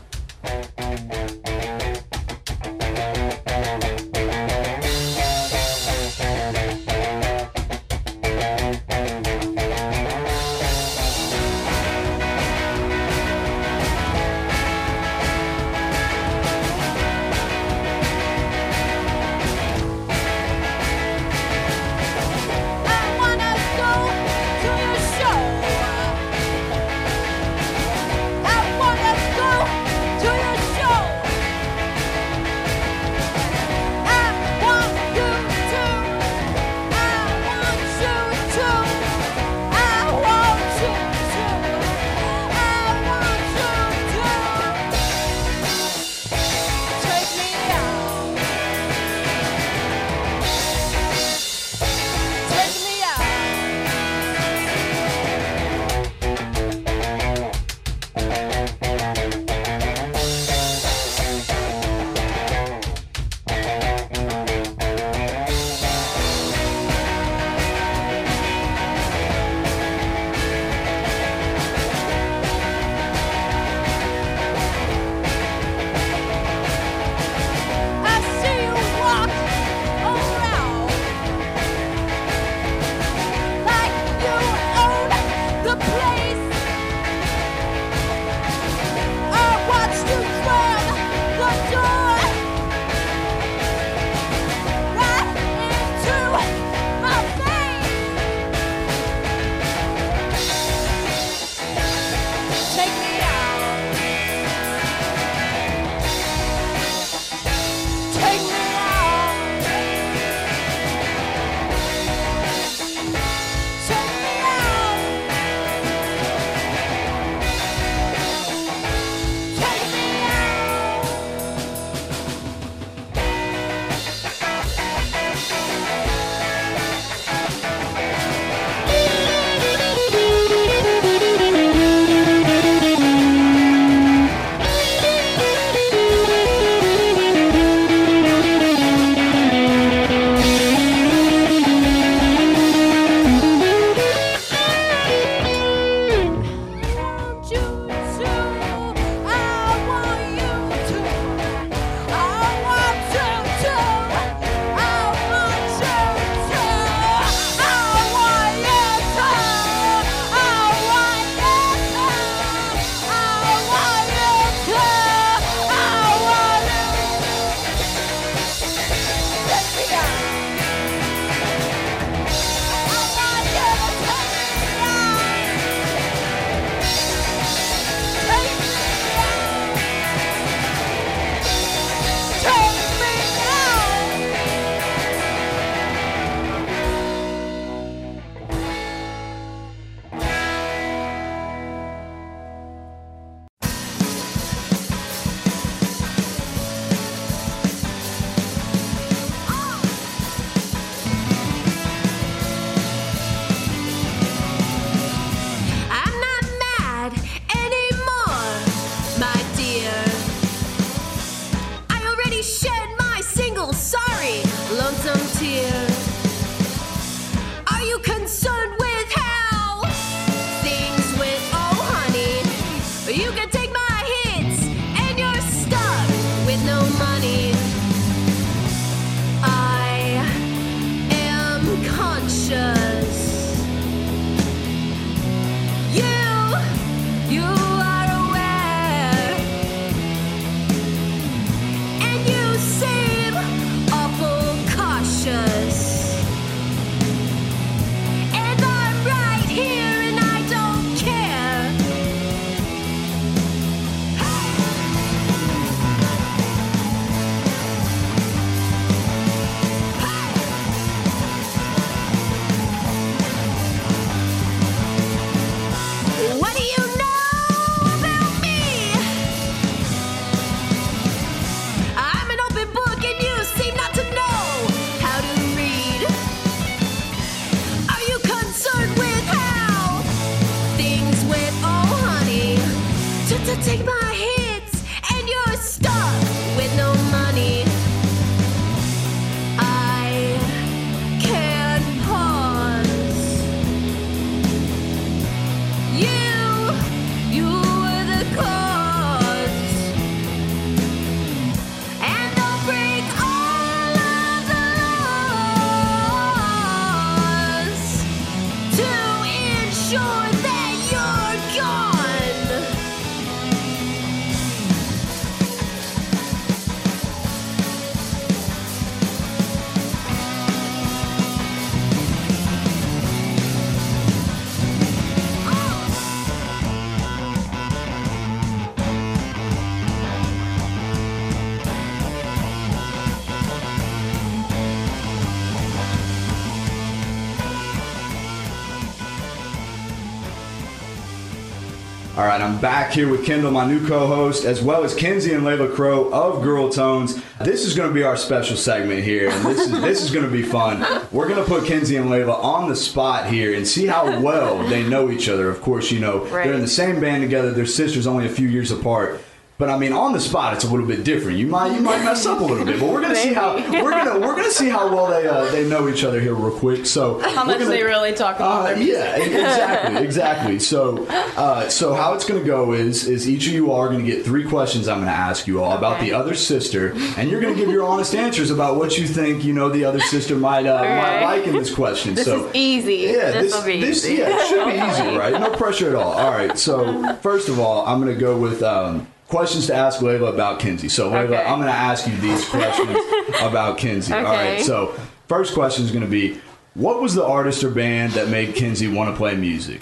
All 342.16 342.24
right, 342.24 342.40
I'm 342.40 342.60
back 342.60 342.92
here 342.92 343.08
with 343.08 343.26
Kendal, 343.26 343.50
my 343.50 343.66
new 343.66 343.84
co-host, 343.88 344.44
as 344.44 344.62
well 344.62 344.84
as 344.84 344.94
Kenzie 344.94 345.32
and 345.34 345.44
Laila 345.44 345.68
Crowe 345.68 346.08
of 346.12 346.44
Girl 346.44 346.68
Tones. 346.70 347.20
This 347.40 347.64
is 347.66 347.74
going 347.74 347.88
to 347.88 347.94
be 347.94 348.04
our 348.04 348.16
special 348.16 348.56
segment 348.56 349.02
here, 349.02 349.30
and 349.30 349.44
this 349.44 349.58
is 349.58 349.70
this 349.80 350.00
is 350.00 350.12
going 350.12 350.24
to 350.24 350.30
be 350.30 350.42
fun. 350.44 350.80
We're 351.10 351.26
going 351.26 351.42
to 351.42 351.50
put 351.50 351.66
Kenzie 351.66 351.96
and 351.96 352.08
Laila 352.10 352.34
on 352.40 352.68
the 352.68 352.76
spot 352.76 353.26
here 353.28 353.52
and 353.56 353.66
see 353.66 353.86
how 353.86 354.20
well 354.20 354.62
they 354.68 354.88
know 354.88 355.10
each 355.10 355.28
other. 355.28 355.48
Of 355.50 355.60
course, 355.60 355.90
you 355.90 355.98
know 355.98 356.24
Right. 356.26 356.44
they're 356.44 356.54
in 356.54 356.60
the 356.60 356.68
same 356.68 357.00
band 357.00 357.22
together. 357.22 357.50
They're 357.50 357.66
sisters, 357.66 358.06
only 358.06 358.26
a 358.26 358.30
few 358.30 358.46
years 358.48 358.70
apart. 358.70 359.20
But 359.56 359.70
I 359.70 359.78
mean, 359.78 359.92
on 359.92 360.12
the 360.12 360.18
spot, 360.18 360.54
it's 360.54 360.64
a 360.64 360.68
little 360.68 360.86
bit 360.86 361.04
different. 361.04 361.38
You 361.38 361.46
might 361.46 361.72
you 361.76 361.80
might 361.80 362.02
mess 362.04 362.26
up 362.26 362.40
a 362.40 362.44
little 362.44 362.64
bit, 362.66 362.80
but 362.80 362.90
we're 362.90 363.00
gonna 363.00 363.14
see 363.14 363.32
how 363.32 363.54
we're 363.54 363.92
gonna 363.92 364.18
we're 364.18 364.34
gonna 364.34 364.50
see 364.50 364.68
how 364.68 364.92
well 364.92 365.06
they 365.06 365.28
uh, 365.28 365.44
they 365.52 365.68
know 365.68 365.88
each 365.88 366.02
other 366.02 366.18
here 366.20 366.34
real 366.34 366.50
quick. 366.58 366.84
So 366.86 367.20
How 367.20 367.44
much 367.44 367.60
gonna- 367.60 367.70
they 367.70 367.84
really 367.84 368.12
talk 368.14 368.34
about 368.36 368.62
uh, 368.62 368.62
their 368.64 368.76
music. 368.78 368.94
yeah, 368.96 369.16
exactly, 369.22 370.02
exactly. 370.04 370.58
So, 370.58 371.06
uh, 371.06 371.68
so 371.68 371.94
how 371.94 372.14
it's 372.14 372.24
going 372.24 372.40
to 372.40 372.46
go 372.46 372.72
is, 372.72 373.06
is 373.06 373.28
each 373.28 373.46
of 373.46 373.52
you 373.52 373.70
all 373.70 373.78
are 373.78 373.88
going 373.88 374.04
to 374.04 374.10
get 374.10 374.24
three 374.24 374.42
questions. 374.44 374.88
I'm 374.88 374.96
going 374.98 375.06
to 375.06 375.12
ask 375.14 375.46
you 375.46 375.62
all 375.62 375.76
about 375.78 376.00
the 376.00 376.12
other 376.12 376.34
sister, 376.34 376.92
and 377.16 377.30
you're 377.30 377.40
going 377.40 377.54
to 377.54 377.60
give 377.60 377.70
your 377.70 377.84
honest 377.84 378.12
answers 378.16 378.50
about 378.50 378.74
what 378.74 378.98
you 378.98 379.06
think 379.06 379.44
you 379.44 379.52
know 379.52 379.68
the 379.68 379.84
other 379.84 380.00
sister 380.00 380.34
might 380.34 380.66
uh, 380.66 380.82
might 380.82 381.22
like 381.22 381.46
in 381.46 381.54
this 381.54 381.72
question. 381.72 382.16
This 382.16 382.24
so, 382.24 382.46
is 382.48 382.54
easy. 382.56 382.94
yeah, 383.12 383.30
this, 383.30 383.52
this, 383.54 383.64
this 383.64 384.04
easy. 384.04 384.14
yeah, 384.16 384.30
it 384.36 384.48
should 384.48 384.64
be 384.66 384.72
easy, 385.08 385.16
right? 385.16 385.40
No 385.40 385.50
pressure 385.56 385.90
at 385.90 385.94
all. 385.94 386.14
All 386.14 386.32
right. 386.32 386.58
So, 386.58 387.14
first 387.22 387.48
of 387.48 387.60
all, 387.60 387.86
I'm 387.86 388.00
going 388.00 388.12
to 388.12 388.20
go 388.20 388.36
with. 388.36 388.60
Um, 388.60 389.06
Questions 389.28 389.66
to 389.66 389.74
ask 389.74 390.02
Laila 390.02 390.32
about 390.32 390.60
Kenzie. 390.60 390.88
So, 390.88 391.08
Laila, 391.10 391.24
Okay. 391.24 391.44
I'm 391.44 391.58
going 391.58 391.70
to 391.72 391.72
ask 391.72 392.06
you 392.06 392.16
these 392.18 392.46
questions 392.48 392.98
about 393.40 393.78
Kenzie. 393.78 394.12
All 394.12 394.22
right. 394.22 394.60
So, 394.60 394.94
first 395.28 395.54
question 395.54 395.84
is 395.84 395.90
going 395.90 396.04
to 396.04 396.10
be 396.10 396.40
What 396.74 397.00
was 397.00 397.14
the 397.14 397.24
artist 397.24 397.64
or 397.64 397.70
band 397.70 398.12
that 398.12 398.28
made 398.28 398.54
Kenzie 398.54 398.88
want 398.88 399.10
to 399.10 399.16
play 399.16 399.34
music? 399.36 399.80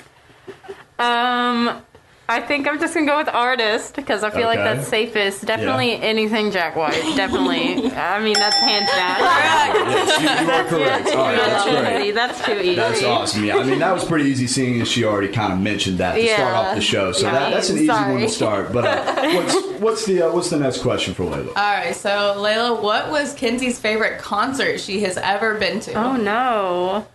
Um, 0.99 1.83
I 2.29 2.41
think 2.41 2.67
I'm 2.67 2.79
just 2.81 2.95
gonna 2.95 3.05
go 3.07 3.19
with 3.19 3.29
artist 3.29 3.95
because 3.97 4.23
I 4.25 4.31
feel 4.31 4.47
like 4.47 4.59
Okay. 4.59 4.77
that's 4.77 4.89
safest. 4.89 5.45
Definitely 5.45 6.01
anything 6.01 6.51
Jack 6.51 6.77
White. 6.77 7.03
Definitely. 7.17 7.91
I 7.93 8.21
mean, 8.23 8.35
that's 8.35 8.57
hands 8.57 8.89
down. 8.91 9.13
Yes, 9.93 10.21
you, 10.21 10.47
you 10.47 10.53
are 10.53 10.65
correct. 10.65 11.09
All 11.17 11.25
right, 11.27 11.37
that's 11.37 11.65
that's 11.65 11.65
too 11.65 11.81
great. 11.83 12.01
easy. 12.03 12.11
That's 12.13 12.45
too 12.47 12.53
easy. 12.61 12.75
That's 12.77 13.03
awesome. 13.05 13.45
Yeah, 13.45 13.57
I 13.59 13.65
mean 13.65 13.81
that 13.81 13.93
was 13.93 14.05
pretty 14.05 14.31
easy, 14.31 14.47
seeing 14.47 14.81
as 14.81 14.89
she 14.89 15.05
already 15.05 15.29
kind 15.33 15.53
of 15.53 15.59
mentioned 15.59 15.99
that 15.99 16.15
to 16.15 16.27
start 16.27 16.39
Yeah. 16.41 16.59
off 16.61 16.75
the 16.77 16.81
show. 16.81 17.13
So 17.13 17.25
that, 17.31 17.51
that's 17.51 17.69
an 17.71 17.77
easy 17.79 17.89
one 17.89 18.21
to 18.21 18.29
start. 18.29 18.73
But 18.73 18.85
uh, 18.87 19.15
what's 19.35 19.67
what's 19.81 20.07
the 20.07 20.23
uh, 20.23 20.33
what's 20.33 20.49
the 20.51 20.59
next 20.59 20.79
question 20.83 21.13
for 21.15 21.25
Laila? 21.25 21.49
All 21.49 21.55
right, 21.55 21.95
so 21.95 22.37
Laila, 22.39 22.81
what 22.81 23.11
was 23.11 23.35
Kenzie's 23.35 23.79
favorite 23.79 24.19
concert 24.19 24.81
she 24.81 25.01
has 25.03 25.17
ever 25.19 25.57
been 25.57 25.81
to? 25.81 25.93
Oh 25.95 26.17
no. 26.17 27.07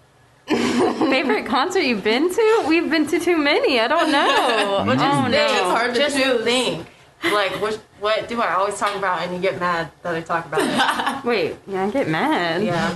Favorite 1.09 1.45
concert 1.45 1.81
you've 1.81 2.03
been 2.03 2.33
to? 2.33 2.63
We've 2.67 2.89
been 2.89 3.05
to 3.07 3.19
too 3.19 3.37
many. 3.37 3.79
I 3.79 3.87
don't 3.87 4.11
know. 4.11 4.83
Which 4.87 4.99
oh, 4.99 5.03
is 5.03 5.09
oh 5.09 5.25
it's 5.27 5.53
no. 5.53 5.69
hard 5.69 5.93
to 5.93 5.99
Just 5.99 6.15
choose. 6.17 6.43
think. 6.43 6.87
Like, 7.23 7.59
what, 7.61 7.75
what 7.99 8.29
do 8.29 8.41
I 8.41 8.53
always 8.53 8.79
talk 8.79 8.95
about 8.95 9.23
and 9.23 9.33
you 9.33 9.41
get 9.41 9.59
mad 9.59 9.91
that 10.03 10.15
I 10.15 10.21
talk 10.21 10.45
about 10.45 10.61
it? 10.61 11.25
Wait, 11.27 11.55
yeah, 11.67 11.85
I 11.85 11.89
get 11.89 12.07
mad. 12.07 12.63
Yeah. 12.63 12.93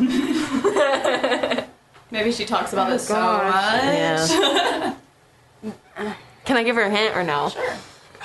Maybe 2.12 2.31
she 2.31 2.46
talks 2.46 2.72
about 2.72 2.89
oh, 2.89 2.91
this 2.91 3.08
so 3.08 3.15
gosh. 3.15 3.53
much. 3.53 3.84
Yeah. 3.84 4.96
Can 6.46 6.58
I 6.58 6.63
give 6.63 6.75
her 6.75 6.84
a 6.84 6.89
hint 6.89 7.15
or 7.15 7.24
no? 7.24 7.50
Sure. 7.50 7.75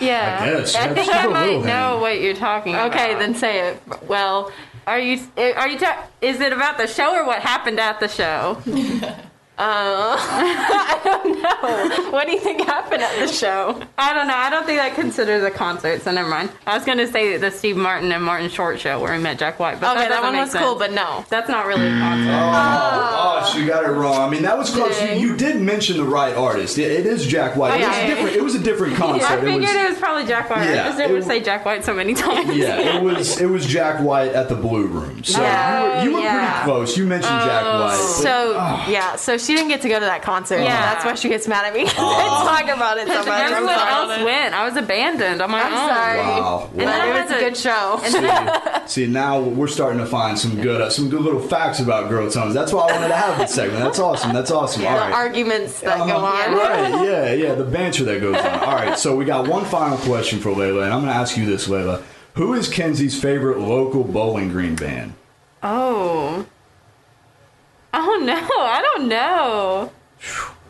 Yeah. 0.01 0.39
I 0.41 0.51
guess. 0.51 0.75
I 0.75 0.95
think 0.95 1.15
I 1.15 1.27
might 1.27 1.65
know 1.65 1.99
what 1.99 2.21
you're 2.21 2.35
talking 2.35 2.75
about. 2.75 2.91
Okay, 2.91 3.15
then 3.15 3.35
say 3.35 3.71
it. 3.71 3.83
Well, 4.07 4.53
Are 4.87 4.99
you 5.01 5.21
are 5.37 5.69
you 5.69 5.79
ta- 5.79 6.07
is 6.21 6.41
it 6.41 6.53
about 6.53 6.79
the 6.79 6.87
show 6.87 7.15
or 7.15 7.27
what 7.27 7.41
happened 7.41 7.81
at 7.81 7.99
the 8.01 8.09
show? 8.09 8.63
uh, 9.59 10.17
I 10.19 11.01
don't 11.05 11.41
know. 11.43 12.11
What 12.11 12.27
do 12.27 12.33
you 12.33 12.41
think 12.41 12.61
happened 12.67 13.03
at 13.03 13.19
the 13.19 13.33
show? 13.33 13.81
I 13.97 14.13
don't 14.13 14.29
know. 14.29 14.35
I 14.35 14.51
don't 14.51 14.67
think 14.67 14.79
that 14.79 14.95
considers 14.95 15.43
a 15.43 15.51
concert, 15.51 16.03
so 16.03 16.11
never 16.13 16.29
mind. 16.29 16.51
I 16.67 16.77
was 16.77 16.85
going 16.85 16.99
to 16.99 17.07
say 17.11 17.37
the 17.39 17.51
Steve 17.51 17.77
Martin 17.77 18.13
and 18.13 18.23
Martin 18.23 18.51
Short 18.51 18.79
show 18.79 19.01
where 19.01 19.17
we 19.17 19.23
met 19.23 19.39
Jack 19.39 19.59
White, 19.59 19.81
but 19.81 19.97
Okay, 19.97 20.09
that, 20.09 20.21
that 20.21 20.23
one 20.23 20.37
was 20.37 20.51
sense. 20.51 20.63
cool, 20.65 20.75
but 20.77 20.93
no. 20.93 21.25
that's 21.31 21.49
not 21.49 21.67
really 21.67 21.87
a 21.87 21.99
concert. 21.99 22.33
Oh, 22.33 23.41
oh, 23.43 23.53
she 23.55 23.65
got 23.67 23.85
it 23.85 23.89
wrong. 23.93 24.17
I 24.17 24.29
mean, 24.31 24.43
that 24.43 24.59
was 24.59 24.71
close. 24.71 25.01
You, 25.03 25.09
you 25.31 25.37
did 25.37 25.61
mention 25.61 25.97
the 25.97 26.05
right 26.05 26.35
artist. 26.37 26.77
It, 26.79 26.91
it 26.91 27.07
is 27.07 27.27
Jack 27.27 27.57
White. 27.57 27.81
It 27.81 27.87
was 27.87 27.97
Okay. 27.97 28.07
different. 28.09 28.37
It 28.37 28.43
was 28.45 28.55
a 28.55 28.59
different 28.63 28.97
concert. 28.97 29.31
I 29.31 29.37
It 29.37 29.41
figured 29.41 29.61
was- 29.63 29.71
it 29.75 29.89
was 29.91 29.99
probably 29.99 30.27
Jack 30.27 30.51
White. 30.51 30.65
Yeah, 30.67 30.83
I 30.83 30.87
just 30.89 30.99
didn't 30.99 31.17
it- 31.17 31.25
say 31.25 31.41
Jack 31.41 31.65
White 31.65 31.85
so 31.85 31.95
many 31.95 32.13
times. 32.15 32.55
Yeah, 32.57 32.97
it 32.97 33.03
was 33.03 33.41
it 33.41 33.47
was 33.49 33.67
Jack 33.67 34.03
White 34.03 34.33
at 34.33 34.49
the 34.51 34.55
Blue 34.55 34.87
Room. 34.87 35.25
So 35.25 35.41
Yeah, 35.41 36.03
you 36.03 36.11
were, 36.11 36.19
you 36.19 36.23
were 36.23 36.23
yeah. 36.23 36.53
pretty 36.63 36.65
close. 36.65 36.97
You 36.99 37.07
mentioned 37.07 37.41
Jack 37.41 37.65
White. 37.65 37.97
but- 37.97 37.97
So 37.97 38.53
yeah, 38.91 39.17
so 39.17 39.37
she 39.47 39.55
didn't 39.55 39.69
get 39.69 39.83
to 39.83 39.89
go 39.89 39.99
to 40.01 40.05
that 40.05 40.23
concert. 40.23 40.59
Yeah. 40.61 40.81
that's 40.95 41.05
why 41.05 41.15
she 41.15 41.29
gets 41.29 41.47
mad 41.49 41.65
at 41.67 41.73
me. 41.75 41.83
I 41.87 42.63
talk 42.65 42.65
about 42.77 42.99
it 42.99 43.07
so 43.09 43.15
much. 43.21 43.29
I'm 43.29 43.53
Everyone 43.53 43.75
sorry. 43.75 43.91
else 44.13 44.25
went. 44.25 44.55
I 44.55 44.65
was 44.69 44.77
abandoned 44.77 45.41
on 45.43 45.51
my 45.51 45.63
I'm 45.63 45.73
own. 45.73 45.89
sorry. 45.89 46.19
Wow. 46.19 46.69
And 46.73 46.81
then. 46.81 46.89
I 46.89 47.07
It 47.09 47.13
had 47.15 47.23
was 47.25 47.31
a 47.37 47.41
good 47.41 47.57
show. 47.57 48.01
And 48.05 48.15
then, 48.25 48.89
See, 48.89 49.07
now 49.07 49.41
we're 49.41 49.67
starting 49.69 49.99
to 50.01 50.07
find 50.07 50.39
some 50.39 50.61
good, 50.61 50.81
uh, 50.81 50.91
some 50.91 51.09
good 51.09 51.21
little 51.23 51.41
facts 51.41 51.81
about 51.81 52.09
girl 52.09 52.31
tones. 52.31 52.55
That's 52.55 52.73
why 52.73 52.89
I 52.89 52.93
wanted 52.93 53.09
to 53.09 53.17
have 53.17 53.39
this 53.39 53.55
segment. 53.55 53.83
That's 53.83 53.99
awesome. 53.99 54.33
That's 54.33 54.51
awesome. 54.51 54.87
All 54.87 54.95
The 54.97 55.15
arguments 55.15 55.81
that 55.81 56.01
Uh-huh. 56.01 56.07
go 56.07 56.17
on. 56.25 56.53
Right, 56.57 57.05
yeah, 57.07 57.33
yeah, 57.33 57.55
the 57.55 57.65
banter 57.65 58.05
that 58.05 58.21
goes 58.21 58.37
on. 58.37 58.47
All 58.61 58.75
right, 58.75 58.99
so 58.99 59.15
we 59.17 59.25
got 59.25 59.49
one 59.49 59.65
final 59.65 59.99
question 59.99 60.39
for 60.41 60.51
Laila, 60.53 60.83
and 60.85 60.93
I'm 60.93 61.01
going 61.01 61.13
to 61.13 61.19
ask 61.19 61.37
you 61.37 61.47
this, 61.47 61.69
Laila. 61.69 62.03
Who 62.35 62.53
is 62.55 62.69
Kenzie's 62.69 63.19
favorite 63.21 63.59
local 63.59 64.05
Bowling 64.05 64.49
Green 64.51 64.77
band? 64.77 65.15
oh. 65.63 66.47
Oh 67.99 68.19
no, 68.23 68.35
I 68.35 68.83
don't 68.83 69.09
know. 69.09 69.91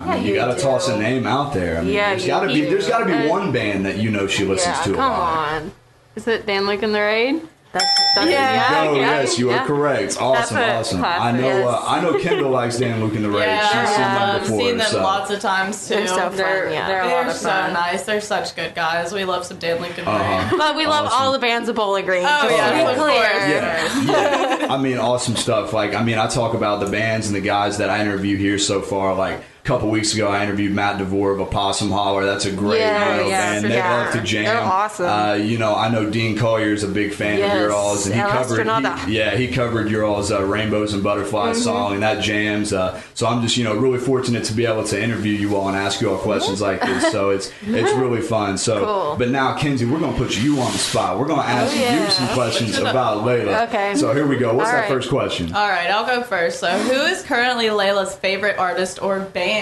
I 0.00 0.14
mean, 0.16 0.24
you 0.24 0.28
you 0.30 0.34
got 0.36 0.46
to 0.48 0.54
do. 0.56 0.62
toss 0.62 0.88
a 0.88 0.96
name 0.98 1.26
out 1.26 1.52
there. 1.54 1.78
I 1.78 1.82
mean, 1.82 1.92
Yeah, 1.94 2.10
there's 2.10 2.22
you 2.22 2.28
got 2.28 2.40
to 2.42 2.48
be 2.48 2.60
there's 2.62 2.88
got 2.88 2.98
to 2.98 3.04
be 3.06 3.12
Uh, 3.14 3.28
one 3.28 3.50
band 3.52 3.84
that 3.86 3.96
you 3.98 4.10
know 4.10 4.26
she 4.26 4.44
listens 4.44 4.76
Yeah, 4.78 4.82
to 4.84 4.92
a 4.92 4.96
come 4.96 5.10
lot. 5.12 5.52
on. 5.62 5.72
Is 6.14 6.28
it 6.28 6.46
Dan 6.46 6.66
Luke 6.66 6.82
and 6.82 6.94
the 6.94 7.00
Raid? 7.00 7.42
That's, 7.72 7.84
that's 8.14 8.30
Yeah. 8.30 8.84
Oh 8.88 8.94
yeah, 8.94 9.20
yes, 9.20 9.38
you 9.38 9.50
are 9.50 9.66
correct. 9.66 10.16
Awesome, 10.20 10.56
a 10.56 10.60
awesome. 10.78 10.98
classic. 11.00 11.22
I 11.22 11.32
know. 11.32 11.68
Uh, 11.68 11.84
I 11.86 12.00
know 12.00 12.18
Kendal 12.18 12.50
likes 12.50 12.78
Dan 12.78 13.00
Luke 13.04 13.14
in 13.14 13.22
the 13.22 13.28
Raid. 13.28 13.40
Yeah, 13.44 13.60
She's 13.84 13.90
seen 13.90 14.00
them 14.02 14.22
I've 14.22 14.40
before. 14.42 14.58
seen 14.60 14.76
them 14.78 14.86
so. 14.90 15.02
lots 15.02 15.30
of 15.30 15.40
times 15.40 15.86
too. 15.88 15.94
They're 15.96 16.06
so 16.08 16.16
fun, 16.16 16.36
They're, 16.36 16.70
yeah. 16.70 16.86
they're 16.88 17.02
a 17.02 17.04
lot 17.04 17.10
They're 17.24 17.26
of 17.30 17.36
so 17.36 17.48
fun. 17.50 17.72
nice. 17.74 18.02
They're 18.04 18.20
such 18.22 18.56
good 18.56 18.74
guys. 18.74 19.12
We 19.12 19.24
love 19.24 19.44
some 19.44 19.58
Dan 19.58 19.82
Lincoln. 19.82 20.06
Uh-huh. 20.08 20.56
But 20.56 20.76
we 20.76 20.86
love 20.86 21.06
Awesome. 21.06 21.18
all 21.22 21.32
the 21.32 21.38
bands 21.38 21.68
of 21.68 21.76
Bowling 21.76 22.06
Green. 22.06 22.24
Oh, 22.24 22.48
yeah, 22.48 22.70
to 22.70 22.74
be 22.76 22.80
of 22.92 22.96
clear. 22.96 23.22
course. 23.30 24.06
Yeah, 24.06 24.58
yeah. 24.60 24.66
I 24.72 24.78
mean, 24.78 24.96
awesome 24.98 25.36
stuff. 25.36 25.72
Like, 25.74 25.94
I 25.94 26.02
mean, 26.02 26.18
I 26.18 26.28
talk 26.28 26.54
about 26.54 26.80
the 26.80 26.90
bands 26.90 27.26
and 27.26 27.36
the 27.36 27.40
guys 27.42 27.76
that 27.78 27.90
I 27.90 28.00
interview 28.00 28.36
here 28.38 28.58
so 28.58 28.80
far. 28.80 29.14
Like 29.14 29.36
a 29.36 29.42
couple 29.66 29.90
weeks 29.90 30.14
ago, 30.14 30.28
I 30.28 30.42
interviewed 30.42 30.72
Matt 30.72 30.98
DeVore 30.98 31.32
of 31.32 31.40
Opossum 31.40 31.90
Holler. 31.90 32.24
That's 32.24 32.44
a 32.46 32.52
great 32.52 32.78
Yeah, 32.80 33.16
you 33.16 33.22
know, 33.22 33.28
yeah, 33.28 33.52
band. 33.52 33.64
They 33.64 33.70
sure. 33.72 33.80
love 33.80 34.12
to 34.12 34.22
jam. 34.22 34.44
They're 34.44 34.60
awesome. 34.60 35.06
Uh, 35.06 35.34
you 35.34 35.58
know, 35.58 35.74
I 35.74 35.88
know 35.88 36.08
Dean 36.08 36.38
Collier 36.38 36.72
is 36.72 36.82
a 36.84 36.88
big 36.88 37.12
fan 37.12 37.38
Yes, 37.38 37.54
of 37.54 37.60
your 37.60 37.72
all's, 37.72 38.06
and 38.06 38.14
he 38.14 38.20
El 38.20 38.30
covered. 38.30 38.66
He- 39.06 39.16
yeah, 39.16 39.36
he 39.36 39.48
covered 39.48 39.90
your 39.90 40.04
all's 40.04 40.30
uh, 40.30 40.42
Rainbows 40.44 40.92
and 40.94 41.02
Butterflies 41.02 41.56
Mm-hmm. 41.56 41.64
song, 41.64 41.94
and 41.94 42.02
that 42.02 42.22
jams. 42.22 42.72
Uh, 42.72 43.00
so 43.14 43.26
I'm 43.26 43.42
just 43.42 43.56
you 43.56 43.64
know 43.64 43.74
really 43.76 43.98
fortunate 43.98 44.44
to 44.44 44.52
be 44.54 44.64
able 44.66 44.84
to 44.84 45.02
interview 45.02 45.32
you 45.32 45.56
all 45.56 45.68
and 45.68 45.76
ask 45.76 46.00
you 46.00 46.10
all 46.10 46.18
questions 46.18 46.60
like 46.60 46.80
this. 46.80 47.10
So 47.12 47.30
it's 47.30 47.50
it's 47.66 47.92
really 47.94 48.20
fun. 48.20 48.58
So, 48.58 48.84
Cool. 48.84 49.16
but 49.18 49.30
now 49.30 49.56
Kenzie, 49.58 49.84
we're 49.84 49.98
gonna 50.00 50.16
put 50.16 50.36
you 50.38 50.60
on 50.60 50.70
the 50.72 50.78
spot. 50.78 51.18
We're 51.18 51.26
gonna 51.26 51.42
ask 51.42 51.74
Oh, 51.76 52.04
you 52.04 52.10
some 52.10 52.28
questions 52.28 52.78
about 52.78 53.24
Laila. 53.24 53.64
Okay. 53.64 53.94
So 53.96 54.14
here 54.14 54.26
we 54.26 54.36
go. 54.36 54.54
What's 54.54 54.68
All 54.70 54.76
that 54.76 54.80
right. 54.82 54.88
first 54.88 55.08
question? 55.08 55.52
All 55.54 55.68
right, 55.68 55.90
I'll 55.90 56.06
go 56.06 56.22
first. 56.22 56.60
So, 56.60 56.68
who 56.70 57.00
is 57.02 57.22
currently 57.22 57.70
Laila's 57.70 58.14
favorite 58.14 58.58
artist 58.58 59.02
or 59.02 59.20
band? 59.20 59.55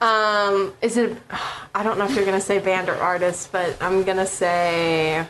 Um, 0.00 0.74
is 0.82 0.96
it? 0.96 1.16
I 1.74 1.82
don't 1.82 1.98
know 1.98 2.04
if 2.04 2.14
you're 2.14 2.24
gonna 2.26 2.40
say 2.40 2.58
band 2.58 2.88
or 2.88 2.96
artist, 2.96 3.50
but 3.52 3.76
I'm 3.80 4.02
gonna 4.02 4.26
say 4.26 5.26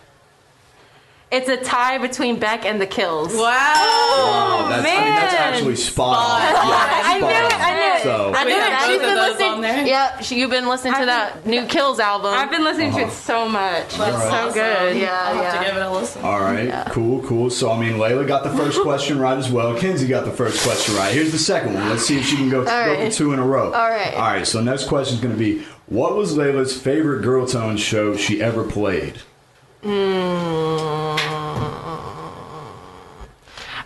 it's 1.31 1.49
a 1.49 1.57
tie 1.57 1.99
between 1.99 2.39
Beck 2.39 2.65
and 2.65 2.81
the 2.81 2.87
Kills. 2.87 3.35
Wow. 3.35 3.41
Wow, 3.43 4.67
that's, 4.69 4.81
I 4.81 4.85
mean, 4.85 5.05
that's 5.05 5.35
actually 5.35 5.77
spot 5.77 6.17
on. 6.17 6.41
Spot 6.41 6.65
Yeah, 6.65 6.75
on. 6.75 7.05
I 7.05 7.15
knew 7.19 7.27
spot 7.27 7.53
it. 7.53 7.61
I 7.61 7.73
knew 7.75 7.94
it. 7.94 7.94
So, 8.05 8.33
I 8.35 8.45
We 8.45 8.53
knew 8.53 8.61
have 8.61 8.73
it. 8.73 8.77
both 8.79 8.87
She's 8.87 8.97
of 8.97 9.03
been 9.03 9.17
listening. 9.17 9.49
on 9.51 9.61
there? 9.63 9.87
Yeah, 9.87 10.21
she, 10.21 10.39
you've 10.41 10.51
been 10.51 10.69
listening 10.69 10.93
to 10.95 10.99
I've 11.01 11.07
that 11.07 11.47
new 11.47 11.67
Kills 11.67 11.99
album. 11.99 12.33
I've 12.35 12.51
been 12.51 12.63
listening 12.65 12.93
to 12.93 12.99
Uh-huh. 12.99 13.07
it 13.09 13.13
so 13.13 13.49
much. 13.49 13.85
It's 13.87 13.99
Alright. 14.01 14.31
so 14.31 14.55
good. 14.55 14.97
yeah, 14.97 15.21
I'll 15.25 15.35
have 15.35 15.55
to 15.55 15.61
yeah. 15.61 15.67
give 15.67 15.77
it 15.77 15.83
a 15.83 15.91
listen. 15.91 16.23
all 16.25 16.41
right, 16.41 16.87
cool, 16.91 17.23
cool. 17.25 17.51
So, 17.51 17.71
I 17.73 17.81
mean, 17.81 17.99
Laila 17.99 18.25
got 18.25 18.45
the 18.45 18.51
first 18.51 18.81
question 18.83 19.19
right 19.19 19.37
as 19.39 19.51
well. 19.51 19.77
Kenzie 19.79 20.07
got 20.07 20.25
the 20.25 20.31
first 20.31 20.63
question 20.63 20.95
right. 20.95 21.13
Here's 21.13 21.33
the 21.33 21.39
second 21.39 21.75
one. 21.75 21.89
Let's 21.89 22.05
see 22.07 22.19
if 22.19 22.25
she 22.27 22.37
can 22.37 22.49
go, 22.51 22.65
go 22.65 22.71
right. 22.71 23.11
for 23.13 23.17
two 23.19 23.33
in 23.33 23.39
a 23.39 23.47
row. 23.47 23.73
All 23.73 23.91
right. 23.91 24.15
All 24.15 24.21
right, 24.23 24.47
so 24.47 24.61
next 24.63 24.87
question 24.87 25.17
is 25.17 25.21
going 25.23 25.35
to 25.35 25.39
be 25.39 25.65
What 25.87 26.17
was 26.17 26.37
Laila's 26.37 26.79
favorite 26.81 27.23
Girl 27.23 27.47
Tone 27.47 27.77
show 27.77 28.17
she 28.17 28.41
ever 28.43 28.65
played? 28.65 29.21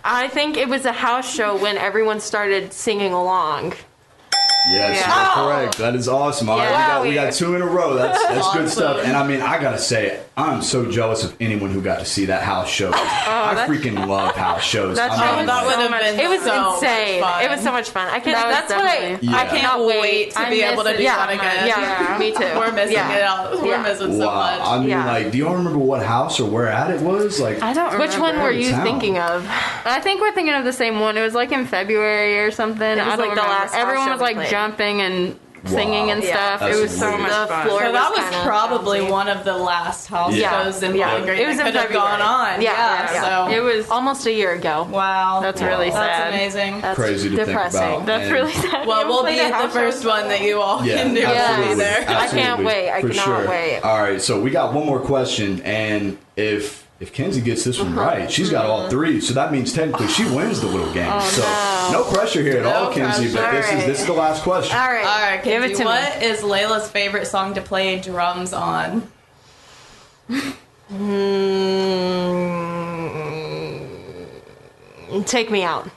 I 0.01 0.27
think 0.29 0.57
it 0.57 0.67
was 0.69 0.85
a 0.85 0.91
house 0.93 1.31
show 1.31 1.57
when 1.57 1.77
everyone 1.77 2.19
started 2.19 2.73
singing 2.73 3.11
along. 3.13 3.73
Yes, 4.71 4.99
Yeah. 4.99 5.07
you're 5.35 5.43
oh. 5.45 5.47
correct. 5.47 5.77
That 5.77 5.95
is 5.95 6.07
awesome. 6.07 6.49
All 6.49 6.57
right, 6.57 6.69
Yeah. 6.69 7.01
we, 7.01 7.07
got, 7.07 7.07
we 7.09 7.13
got 7.15 7.33
two 7.33 7.55
in 7.55 7.61
a 7.61 7.65
row. 7.65 7.95
That's 7.95 8.21
that's 8.25 8.53
good 8.53 8.69
stuff. 8.69 9.03
And 9.03 9.15
I 9.17 9.25
mean, 9.27 9.41
I 9.41 9.59
gotta 9.61 9.77
say, 9.79 10.19
I'm 10.37 10.61
so 10.61 10.89
jealous 10.89 11.23
of 11.23 11.35
anyone 11.41 11.71
who 11.71 11.81
got 11.81 11.99
to 11.99 12.05
see 12.05 12.25
that 12.25 12.43
house 12.43 12.69
show. 12.69 12.91
Oh, 12.93 12.93
I 12.95 13.65
freaking 13.67 14.07
love 14.07 14.35
house 14.35 14.63
shows. 14.63 14.95
That 14.95 15.11
I 15.11 15.15
show 15.31 15.35
mean, 15.37 15.45
that 15.47 15.55
like- 15.55 15.65
would 15.65 15.73
so 15.75 15.81
have 15.81 15.91
much- 15.91 16.01
been 16.01 16.19
It 16.19 16.29
was 16.29 16.41
so 16.43 16.73
insane. 16.75 17.21
Fun. 17.21 17.43
It 17.43 17.49
was 17.49 17.61
so 17.61 17.71
much 17.71 17.89
fun. 17.89 18.07
I 18.07 18.19
can. 18.19 18.33
That 18.33 18.67
that's 18.67 18.71
what 18.71 18.85
I. 18.85 19.19
Yeah. 19.21 19.35
I 19.37 19.45
cannot 19.45 19.85
wait. 19.85 20.31
to 20.31 20.39
I 20.39 20.49
be 20.49 20.61
able 20.61 20.83
to 20.83 20.93
it 20.93 20.97
do 20.97 21.03
yeah, 21.03 21.17
that 21.25 21.29
again. 21.33 21.67
yeah, 21.67 22.17
me 22.19 22.31
too. 22.31 22.39
We're 22.57 22.71
missing 22.71 22.93
Yeah. 22.93 23.15
it 23.17 23.21
out. 23.23 23.51
We're 23.61 23.67
Yeah. 23.71 23.81
missing 23.83 24.17
so 24.17 24.27
wow. 24.27 24.35
much. 24.35 24.61
I 24.67 24.79
mean, 24.79 24.89
Yeah. 24.89 25.05
like, 25.05 25.31
do 25.31 25.37
y'all 25.39 25.55
remember 25.55 25.79
what 25.79 26.03
house 26.05 26.39
or 26.39 26.49
where 26.49 26.67
at 26.67 26.91
it 26.91 27.01
was? 27.01 27.39
Like, 27.39 27.61
I 27.61 27.73
don't 27.73 27.91
remember. 27.91 28.05
Which 28.05 28.17
one 28.19 28.39
were 28.41 28.51
you 28.51 28.71
thinking 28.83 29.17
of? 29.17 29.45
I 29.85 29.99
think 29.99 30.21
we're 30.21 30.31
thinking 30.31 30.53
of 30.53 30.63
the 30.63 30.73
same 30.73 30.99
one. 30.99 31.17
It 31.17 31.21
was 31.21 31.33
like 31.33 31.51
in 31.51 31.65
February 31.65 32.39
or 32.39 32.51
something. 32.51 32.97
was 32.97 32.99
I 32.99 33.15
don't 33.15 33.19
like 33.19 33.35
the 33.35 33.41
remember. 33.41 33.41
last 33.49 33.75
Everyone 33.75 34.09
was 34.09 34.21
like 34.21 34.35
played. 34.35 34.49
Jumping 34.59 35.01
and 35.01 35.39
singing 35.65 36.05
Wow. 36.07 36.13
and 36.13 36.23
Yeah. 36.23 36.29
stuff. 36.35 36.59
That's 36.61 36.77
it 36.77 36.81
was 36.81 36.97
so 36.97 37.09
weird. 37.09 37.19
much 37.21 37.31
The 37.31 37.47
fun. 37.47 37.67
floor 37.67 37.79
So 37.81 37.91
that 37.91 38.11
was 38.11 38.19
kinda 38.21 38.39
probably 38.45 38.99
bouncy. 39.01 39.09
one 39.11 39.27
of 39.27 39.43
the 39.43 39.57
last 39.57 40.07
house 40.07 40.33
Yeah. 40.33 40.63
shows 40.63 40.81
in 40.83 40.95
Yeah. 40.95 41.09
Bowling 41.09 41.25
Green 41.25 41.37
It 41.41 41.47
was 41.47 41.57
that 41.57 41.67
in 41.67 41.73
could 41.73 41.81
have 41.81 41.91
gone 41.91 42.19
February. 42.19 42.55
on. 42.55 42.61
Yeah, 42.61 42.71
Yeah, 42.71 43.13
yeah. 43.13 43.47
so 43.47 43.51
It 43.57 43.59
was. 43.61 43.89
Almost 43.89 44.25
a 44.25 44.31
year 44.31 44.53
ago. 44.53 44.87
wow, 44.89 45.39
That's 45.41 45.61
really 45.61 45.91
sad. 45.91 46.01
that's 46.09 46.33
amazing. 46.35 46.79
That's 46.79 46.97
crazy 46.97 47.29
to 47.29 47.35
depressing. 47.35 47.81
think 47.81 47.93
about. 47.93 48.05
That's 48.05 48.23
And- 48.23 48.31
really 48.31 48.53
sad. 48.53 48.87
well, 48.87 49.05
we'll 49.07 49.25
be 49.25 49.37
at 49.41 49.61
the 49.61 49.67
first 49.69 50.05
one 50.05 50.29
that 50.29 50.39
you 50.41 50.61
all 50.61 50.81
Yeah, 50.85 50.95
can 51.03 51.13
do 51.13 51.25
absolutely. 51.25 51.67
will 51.67 51.75
be 51.75 51.83
there. 51.83 52.05
I 52.07 52.27
can't 52.27 52.63
wait. 52.63 52.89
I 52.91 53.01
For 53.01 53.09
cannot 53.09 53.25
sure. 53.25 53.49
wait. 53.49 53.81
All 53.83 54.01
right, 54.01 54.21
so 54.21 54.39
we 54.39 54.51
got 54.51 54.71
one 54.73 54.85
more 54.85 54.99
question, 54.99 55.61
and 55.65 56.17
if 56.37 56.85
if 56.99 57.13
Kenzie 57.13 57.41
gets 57.41 57.63
this 57.63 57.79
Uh-huh. 57.79 57.89
one 57.89 57.95
right, 57.97 58.31
she's 58.31 58.49
got 58.49 58.65
all 58.65 58.89
three. 58.89 59.21
So 59.21 59.33
that 59.33 59.51
means 59.51 59.71
technically 59.73 60.07
she 60.07 60.25
wins 60.25 60.59
the 60.61 60.67
little 60.67 60.91
game. 60.93 61.19
so 61.21 61.41
Oh, 61.45 61.89
no. 61.93 61.99
no 62.03 62.11
pressure 62.11 62.41
here 62.41 62.57
at 62.57 62.63
No 62.63 62.71
all, 62.73 62.91
Kenzie. 62.93 63.31
But 63.33 63.49
pressure. 63.49 63.75
this 63.75 63.81
is 63.81 63.85
this 63.87 63.99
is 64.01 64.05
the 64.07 64.13
last 64.13 64.43
question. 64.43 64.75
All 64.77 64.87
right. 64.91 65.05
All 65.05 65.21
right, 65.21 65.43
Give 65.43 65.61
Kenzie, 65.61 65.73
it 65.75 65.77
to 65.77 65.85
what 65.85 66.19
me. 66.19 66.25
is 66.25 66.43
Laila's 66.43 66.89
favorite 66.89 67.25
song 67.27 67.53
to 67.55 67.61
play 67.61 67.99
drums 67.99 68.53
on? 68.53 69.09
Mm, 75.11 75.25
take 75.25 75.49
me 75.51 75.63
out. 75.63 75.89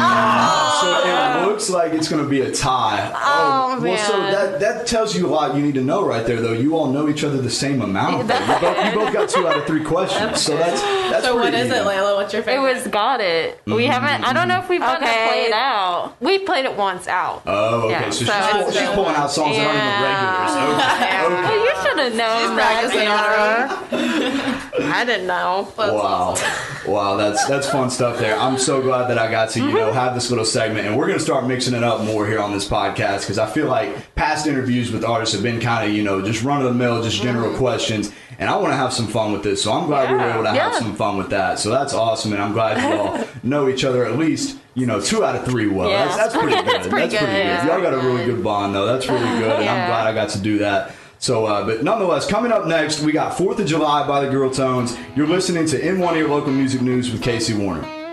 So 0.00 1.02
it 1.04 1.46
looks 1.46 1.70
like 1.70 1.92
it's 1.92 2.08
going 2.08 2.22
to 2.22 2.28
be 2.28 2.40
a 2.42 2.50
tie. 2.52 3.10
Oh, 3.14 3.80
well, 3.80 3.96
so 3.98 4.20
that 4.20 4.60
that 4.60 4.86
tells 4.86 5.16
you 5.16 5.26
a 5.26 5.28
lot. 5.28 5.54
You 5.56 5.62
need 5.62 5.74
to 5.74 5.82
know 5.84 6.04
right 6.06 6.26
there, 6.26 6.40
though. 6.40 6.52
You 6.52 6.76
all 6.76 6.90
know 6.90 7.08
each 7.08 7.24
other 7.24 7.38
the 7.40 7.50
same 7.50 7.80
amount. 7.82 8.28
though. 8.28 8.34
You 8.38 8.60
both, 8.60 8.84
you 8.86 8.92
both 8.94 9.12
got 9.12 9.28
two 9.28 9.46
out 9.48 9.56
of 9.58 9.66
three 9.66 9.84
questions. 9.84 10.40
So 10.42 10.56
that's 10.56 10.80
that's 10.82 11.24
So 11.24 11.34
what 11.36 11.42
pretty 11.50 11.58
is 11.58 11.70
it, 11.70 11.74
even. 11.74 11.86
Laila? 11.86 12.16
What's 12.16 12.32
your 12.32 12.42
favorite? 12.42 12.70
It 12.70 12.74
favorite? 12.74 12.84
was 12.84 12.92
Got 12.92 13.20
It. 13.20 13.58
Mm-hmm. 13.60 13.74
We 13.74 13.86
haven't. 13.86 14.24
I 14.28 14.32
don't 14.32 14.48
know 14.48 14.58
if 14.60 14.68
we've 14.68 14.80
gotten 14.80 15.02
to 15.02 15.08
Okay. 15.08 15.26
play 15.28 15.42
it 15.44 15.52
out. 15.52 16.14
We 16.20 16.38
played 16.40 16.64
it 16.64 16.76
once 16.76 17.06
out. 17.08 17.42
Oh, 17.46 17.82
okay. 17.82 17.90
Yeah, 17.92 18.10
so, 18.10 18.24
so 18.24 18.32
she's, 18.32 18.46
pull, 18.52 18.60
it's 18.62 18.72
she's 18.76 18.86
good. 18.88 18.94
pulling 18.94 19.14
out 19.16 19.30
songs 19.30 19.56
that 19.56 19.66
aren't 19.66 19.80
even 19.80 20.02
regulars. 20.04 20.54
Okay. 20.74 21.24
okay. 21.24 21.44
Well, 21.44 21.64
you 21.64 21.74
should 21.82 21.98
have 21.98 22.14
known 22.14 22.40
She's 22.40 22.56
that. 22.56 22.56
practicing 22.56 23.08
on 23.08 23.24
her 23.24 23.36
own. 24.84 24.90
I 24.94 25.04
didn't 25.04 25.26
know. 25.26 25.64
That's 25.76 25.92
wow, 25.92 25.96
awesome. 26.02 26.92
wow, 26.92 27.16
that's 27.16 27.44
that's 27.46 27.68
fun 27.68 27.90
stuff 27.90 28.18
there. 28.18 28.36
I'm 28.38 28.58
so 28.58 28.82
glad 28.82 29.08
that 29.08 29.18
I 29.18 29.30
got 29.30 29.50
to 29.50 29.60
you 29.60 29.72
know 29.72 29.83
Mm-hmm. 29.90 29.98
have 29.98 30.14
this 30.14 30.30
little 30.30 30.44
segment, 30.44 30.86
and 30.86 30.96
we're 30.96 31.06
gonna 31.06 31.18
start 31.20 31.46
mixing 31.46 31.74
it 31.74 31.82
up 31.84 32.00
more 32.02 32.26
here 32.26 32.40
on 32.40 32.52
this 32.52 32.68
podcast 32.68 33.20
because 33.20 33.38
I 33.38 33.46
feel 33.46 33.66
like 33.66 34.14
past 34.14 34.46
interviews 34.46 34.90
with 34.92 35.04
artists 35.04 35.34
have 35.34 35.42
been 35.42 35.60
kind 35.60 35.88
of 35.88 35.96
you 35.96 36.02
know 36.02 36.22
just 36.22 36.42
run 36.42 36.58
of 36.60 36.64
the 36.64 36.74
mill, 36.74 37.02
just 37.02 37.22
general 37.22 37.48
Mm-hmm. 37.50 37.58
questions, 37.58 38.12
and 38.38 38.48
I 38.50 38.56
want 38.56 38.72
to 38.72 38.76
have 38.76 38.92
some 38.92 39.06
fun 39.06 39.32
with 39.32 39.42
this. 39.42 39.62
So 39.62 39.72
I'm 39.72 39.86
glad 39.86 40.10
we 40.10 40.16
were 40.16 40.30
able 40.30 40.42
to 40.44 40.50
have 40.50 40.74
some 40.74 40.94
fun 40.96 41.16
with 41.16 41.30
that. 41.30 41.58
So 41.58 41.70
that's 41.70 41.94
awesome, 41.94 42.32
and 42.32 42.42
I'm 42.42 42.52
glad 42.52 42.78
you 42.82 42.98
all 43.00 43.24
know 43.42 43.68
each 43.68 43.84
other 43.84 44.04
at 44.04 44.18
least. 44.18 44.58
You 44.76 44.86
know, 44.86 45.00
two 45.00 45.24
out 45.24 45.36
of 45.36 45.44
three. 45.44 45.68
Well, 45.68 45.88
Yeah. 45.88 46.06
that's, 46.06 46.16
that's 46.16 46.36
pretty 46.36 46.56
good. 46.56 46.66
That's 46.66 46.88
pretty 46.88 47.08
good, 47.08 47.22
yeah. 47.22 47.64
Y'all 47.66 47.80
got 47.80 47.94
a 47.94 47.98
really 47.98 48.24
good 48.24 48.42
bond, 48.42 48.74
though. 48.74 48.86
That's 48.86 49.06
really 49.08 49.20
good, 49.38 49.52
and 49.60 49.68
I'm 49.68 49.88
glad 49.88 50.06
I 50.08 50.12
got 50.12 50.30
to 50.30 50.40
do 50.40 50.58
that. 50.58 50.92
So, 51.20 51.46
uh, 51.46 51.64
but 51.64 51.84
nonetheless, 51.84 52.26
coming 52.28 52.50
up 52.50 52.66
next, 52.66 53.00
we 53.00 53.12
got 53.12 53.38
Fourth 53.38 53.60
of 53.60 53.66
July 53.66 54.04
by 54.06 54.22
the 54.24 54.30
Girl 54.30 54.50
Tones. 54.50 54.96
You're 55.14 55.28
listening 55.28 55.64
to 55.68 55.80
In 55.88 56.00
One 56.00 56.16
Ear 56.16 56.26
Local 56.28 56.50
Music 56.52 56.82
News 56.82 57.10
with 57.12 57.22
Casey 57.22 57.54
Warner. 57.54 58.03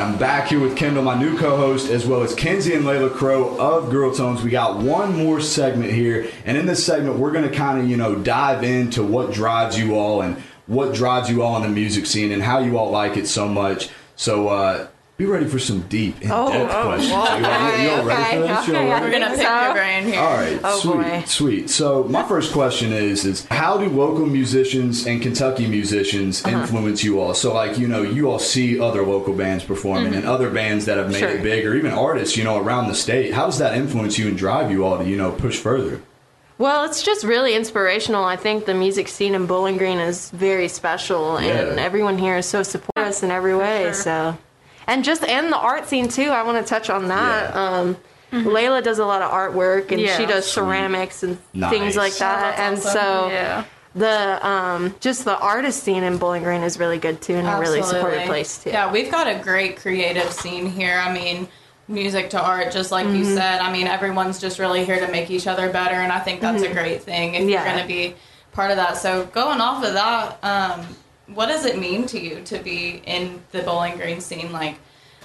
Right, 0.00 0.08
I'm 0.08 0.18
back 0.18 0.48
here 0.48 0.60
with 0.60 0.78
Kendal, 0.78 1.02
my 1.02 1.18
new 1.18 1.36
co-host, 1.36 1.90
as 1.90 2.06
well 2.06 2.22
as 2.22 2.34
Kenzie 2.34 2.72
and 2.72 2.86
Laila 2.86 3.10
Crowe 3.10 3.54
of 3.58 3.90
Girl 3.90 4.14
Tones. 4.14 4.42
We 4.42 4.48
got 4.48 4.78
one 4.78 5.14
more 5.14 5.42
segment 5.42 5.92
here, 5.92 6.26
and 6.46 6.56
in 6.56 6.64
this 6.64 6.86
segment, 6.86 7.18
we're 7.18 7.32
going 7.32 7.46
to 7.46 7.54
kind 7.54 7.78
of, 7.78 7.86
you 7.86 7.98
know, 7.98 8.14
dive 8.14 8.64
into 8.64 9.04
what 9.04 9.30
drives 9.30 9.78
you 9.78 9.96
all 9.96 10.22
and 10.22 10.42
what 10.66 10.94
drives 10.94 11.28
you 11.28 11.42
all 11.42 11.56
in 11.56 11.62
the 11.64 11.68
music 11.68 12.06
scene 12.06 12.32
and 12.32 12.42
how 12.42 12.60
you 12.60 12.78
all 12.78 12.90
like 12.90 13.18
it 13.18 13.26
so 13.26 13.46
much. 13.46 13.90
So, 14.16 14.48
uh, 14.48 14.86
be 15.20 15.26
ready 15.26 15.44
for 15.44 15.58
some 15.58 15.82
deep, 15.82 16.14
in-depth 16.22 16.32
Oh, 16.72 16.82
questions. 16.86 17.10
you, 17.10 17.14
all, 17.14 17.38
you 17.78 17.90
all 17.90 18.04
ready 18.04 18.24
for 18.36 18.40
this? 18.40 18.68
Okay, 18.70 18.88
ready? 18.88 19.04
We're 19.04 19.10
gonna 19.12 19.36
pick 19.36 19.42
your 19.64 19.74
brain 19.74 20.04
here. 20.04 20.18
All 20.20 20.32
right, 20.34 20.60
Oh, 20.64 20.78
sweet, 20.80 20.94
boy. 20.94 21.22
sweet. 21.26 21.70
So 21.70 22.04
my 22.04 22.22
first 22.26 22.52
question 22.54 22.92
is: 22.94 23.26
is 23.26 23.44
how 23.50 23.76
do 23.76 23.86
local 23.90 24.24
musicians 24.24 25.06
and 25.06 25.20
Kentucky 25.20 25.66
musicians 25.66 26.42
Uh-huh. 26.42 26.56
influence 26.60 27.04
you 27.04 27.20
all? 27.20 27.34
So 27.34 27.52
like 27.52 27.78
you 27.78 27.86
know, 27.86 28.00
you 28.02 28.30
all 28.30 28.38
see 28.38 28.80
other 28.80 29.04
local 29.04 29.34
bands 29.34 29.62
performing 29.62 30.14
and 30.14 30.24
other 30.24 30.48
bands 30.48 30.86
that 30.86 30.96
have 30.96 31.08
made 31.10 31.20
Mm-hmm. 31.22 31.28
Sure. 31.32 31.38
it 31.38 31.42
big, 31.42 31.66
or 31.66 31.74
even 31.74 31.92
artists 31.92 32.36
you 32.38 32.44
know 32.44 32.56
around 32.56 32.88
the 32.88 32.94
state. 32.94 33.34
How 33.34 33.44
does 33.44 33.58
that 33.58 33.76
influence 33.76 34.18
you 34.18 34.26
and 34.28 34.38
drive 34.38 34.70
you 34.70 34.86
all 34.86 34.96
to 34.98 35.04
you 35.04 35.16
know 35.18 35.32
push 35.32 35.58
further? 35.58 36.00
Well, 36.56 36.84
it's 36.84 37.02
just 37.02 37.24
really 37.24 37.54
inspirational. 37.54 38.24
I 38.24 38.36
think 38.36 38.64
the 38.66 38.74
music 38.74 39.08
scene 39.08 39.34
in 39.34 39.44
Bowling 39.46 39.76
Green 39.76 39.98
is 39.98 40.30
very 40.30 40.68
special, 40.68 41.36
and 41.38 41.78
everyone 41.78 42.16
here 42.18 42.36
is 42.38 42.46
so 42.46 42.62
supportive 42.62 43.22
in 43.22 43.30
every 43.30 43.54
way. 43.56 43.84
sure. 43.84 43.94
So, 43.94 44.38
and 44.90 45.04
just 45.04 45.24
and 45.24 45.52
the 45.52 45.56
art 45.58 45.88
scene 45.88 46.08
too. 46.08 46.28
I 46.30 46.42
want 46.42 46.64
to 46.64 46.68
touch 46.68 46.90
on 46.90 47.08
that. 47.08 47.54
Yeah. 47.54 47.62
Um, 47.64 47.96
Laila 48.32 48.80
does 48.82 48.98
a 48.98 49.04
lot 49.06 49.22
of 49.22 49.30
artwork, 49.30 49.90
and 49.90 50.00
Yeah. 50.00 50.16
she 50.16 50.24
does 50.26 50.50
ceramics 50.50 51.22
and 51.22 51.38
Nice. 51.52 51.70
things 51.70 51.96
like 51.96 52.14
that. 52.18 52.54
Oh, 52.58 52.62
and 52.62 52.76
that's 52.76 52.92
so. 52.92 53.28
Yeah. 53.28 53.64
the 53.94 54.46
um, 54.46 54.94
just 55.00 55.24
the 55.24 55.36
artist 55.36 55.82
scene 55.82 56.04
in 56.04 56.16
Bowling 56.16 56.44
Green 56.44 56.62
is 56.62 56.78
really 56.78 56.98
good 56.98 57.20
too, 57.20 57.34
and 57.34 57.48
a 57.48 57.58
really 57.58 57.82
supportive 57.82 58.22
place 58.26 58.62
too. 58.62 58.70
Yeah, 58.70 58.92
we've 58.92 59.10
got 59.10 59.26
a 59.26 59.34
great 59.42 59.78
creative 59.78 60.30
scene 60.32 60.66
here. 60.66 61.02
I 61.04 61.12
mean, 61.12 61.48
music 61.88 62.30
to 62.30 62.40
art, 62.40 62.70
just 62.70 62.92
like 62.92 63.06
Mm-hmm. 63.06 63.16
you 63.16 63.24
said. 63.34 63.58
I 63.60 63.72
mean, 63.72 63.88
everyone's 63.88 64.38
just 64.38 64.60
really 64.60 64.84
here 64.84 65.00
to 65.04 65.10
make 65.10 65.28
each 65.28 65.48
other 65.48 65.68
better, 65.70 65.96
and 65.96 66.12
I 66.12 66.20
think 66.20 66.40
that's 66.40 66.62
a 66.62 66.72
great 66.72 67.02
thing 67.02 67.34
if 67.34 67.40
Mm-hmm. 67.40 67.48
Yeah. 67.48 67.64
you're 67.64 67.72
going 67.74 67.82
to 67.82 67.88
be 67.88 68.14
part 68.52 68.70
of 68.70 68.76
that. 68.76 68.96
So, 68.96 69.24
going 69.26 69.60
off 69.60 69.82
of 69.84 69.92
that, 69.94 70.38
um, 70.44 70.86
what 71.34 71.46
does 71.46 71.64
it 71.64 71.78
mean 71.78 72.06
to 72.06 72.20
you 72.20 72.42
to 72.44 72.58
be 72.58 73.02
in 73.06 73.42
the 73.52 73.62
Bowling 73.62 73.96
Green 73.96 74.20
scene? 74.20 74.52
Like, 74.52 74.76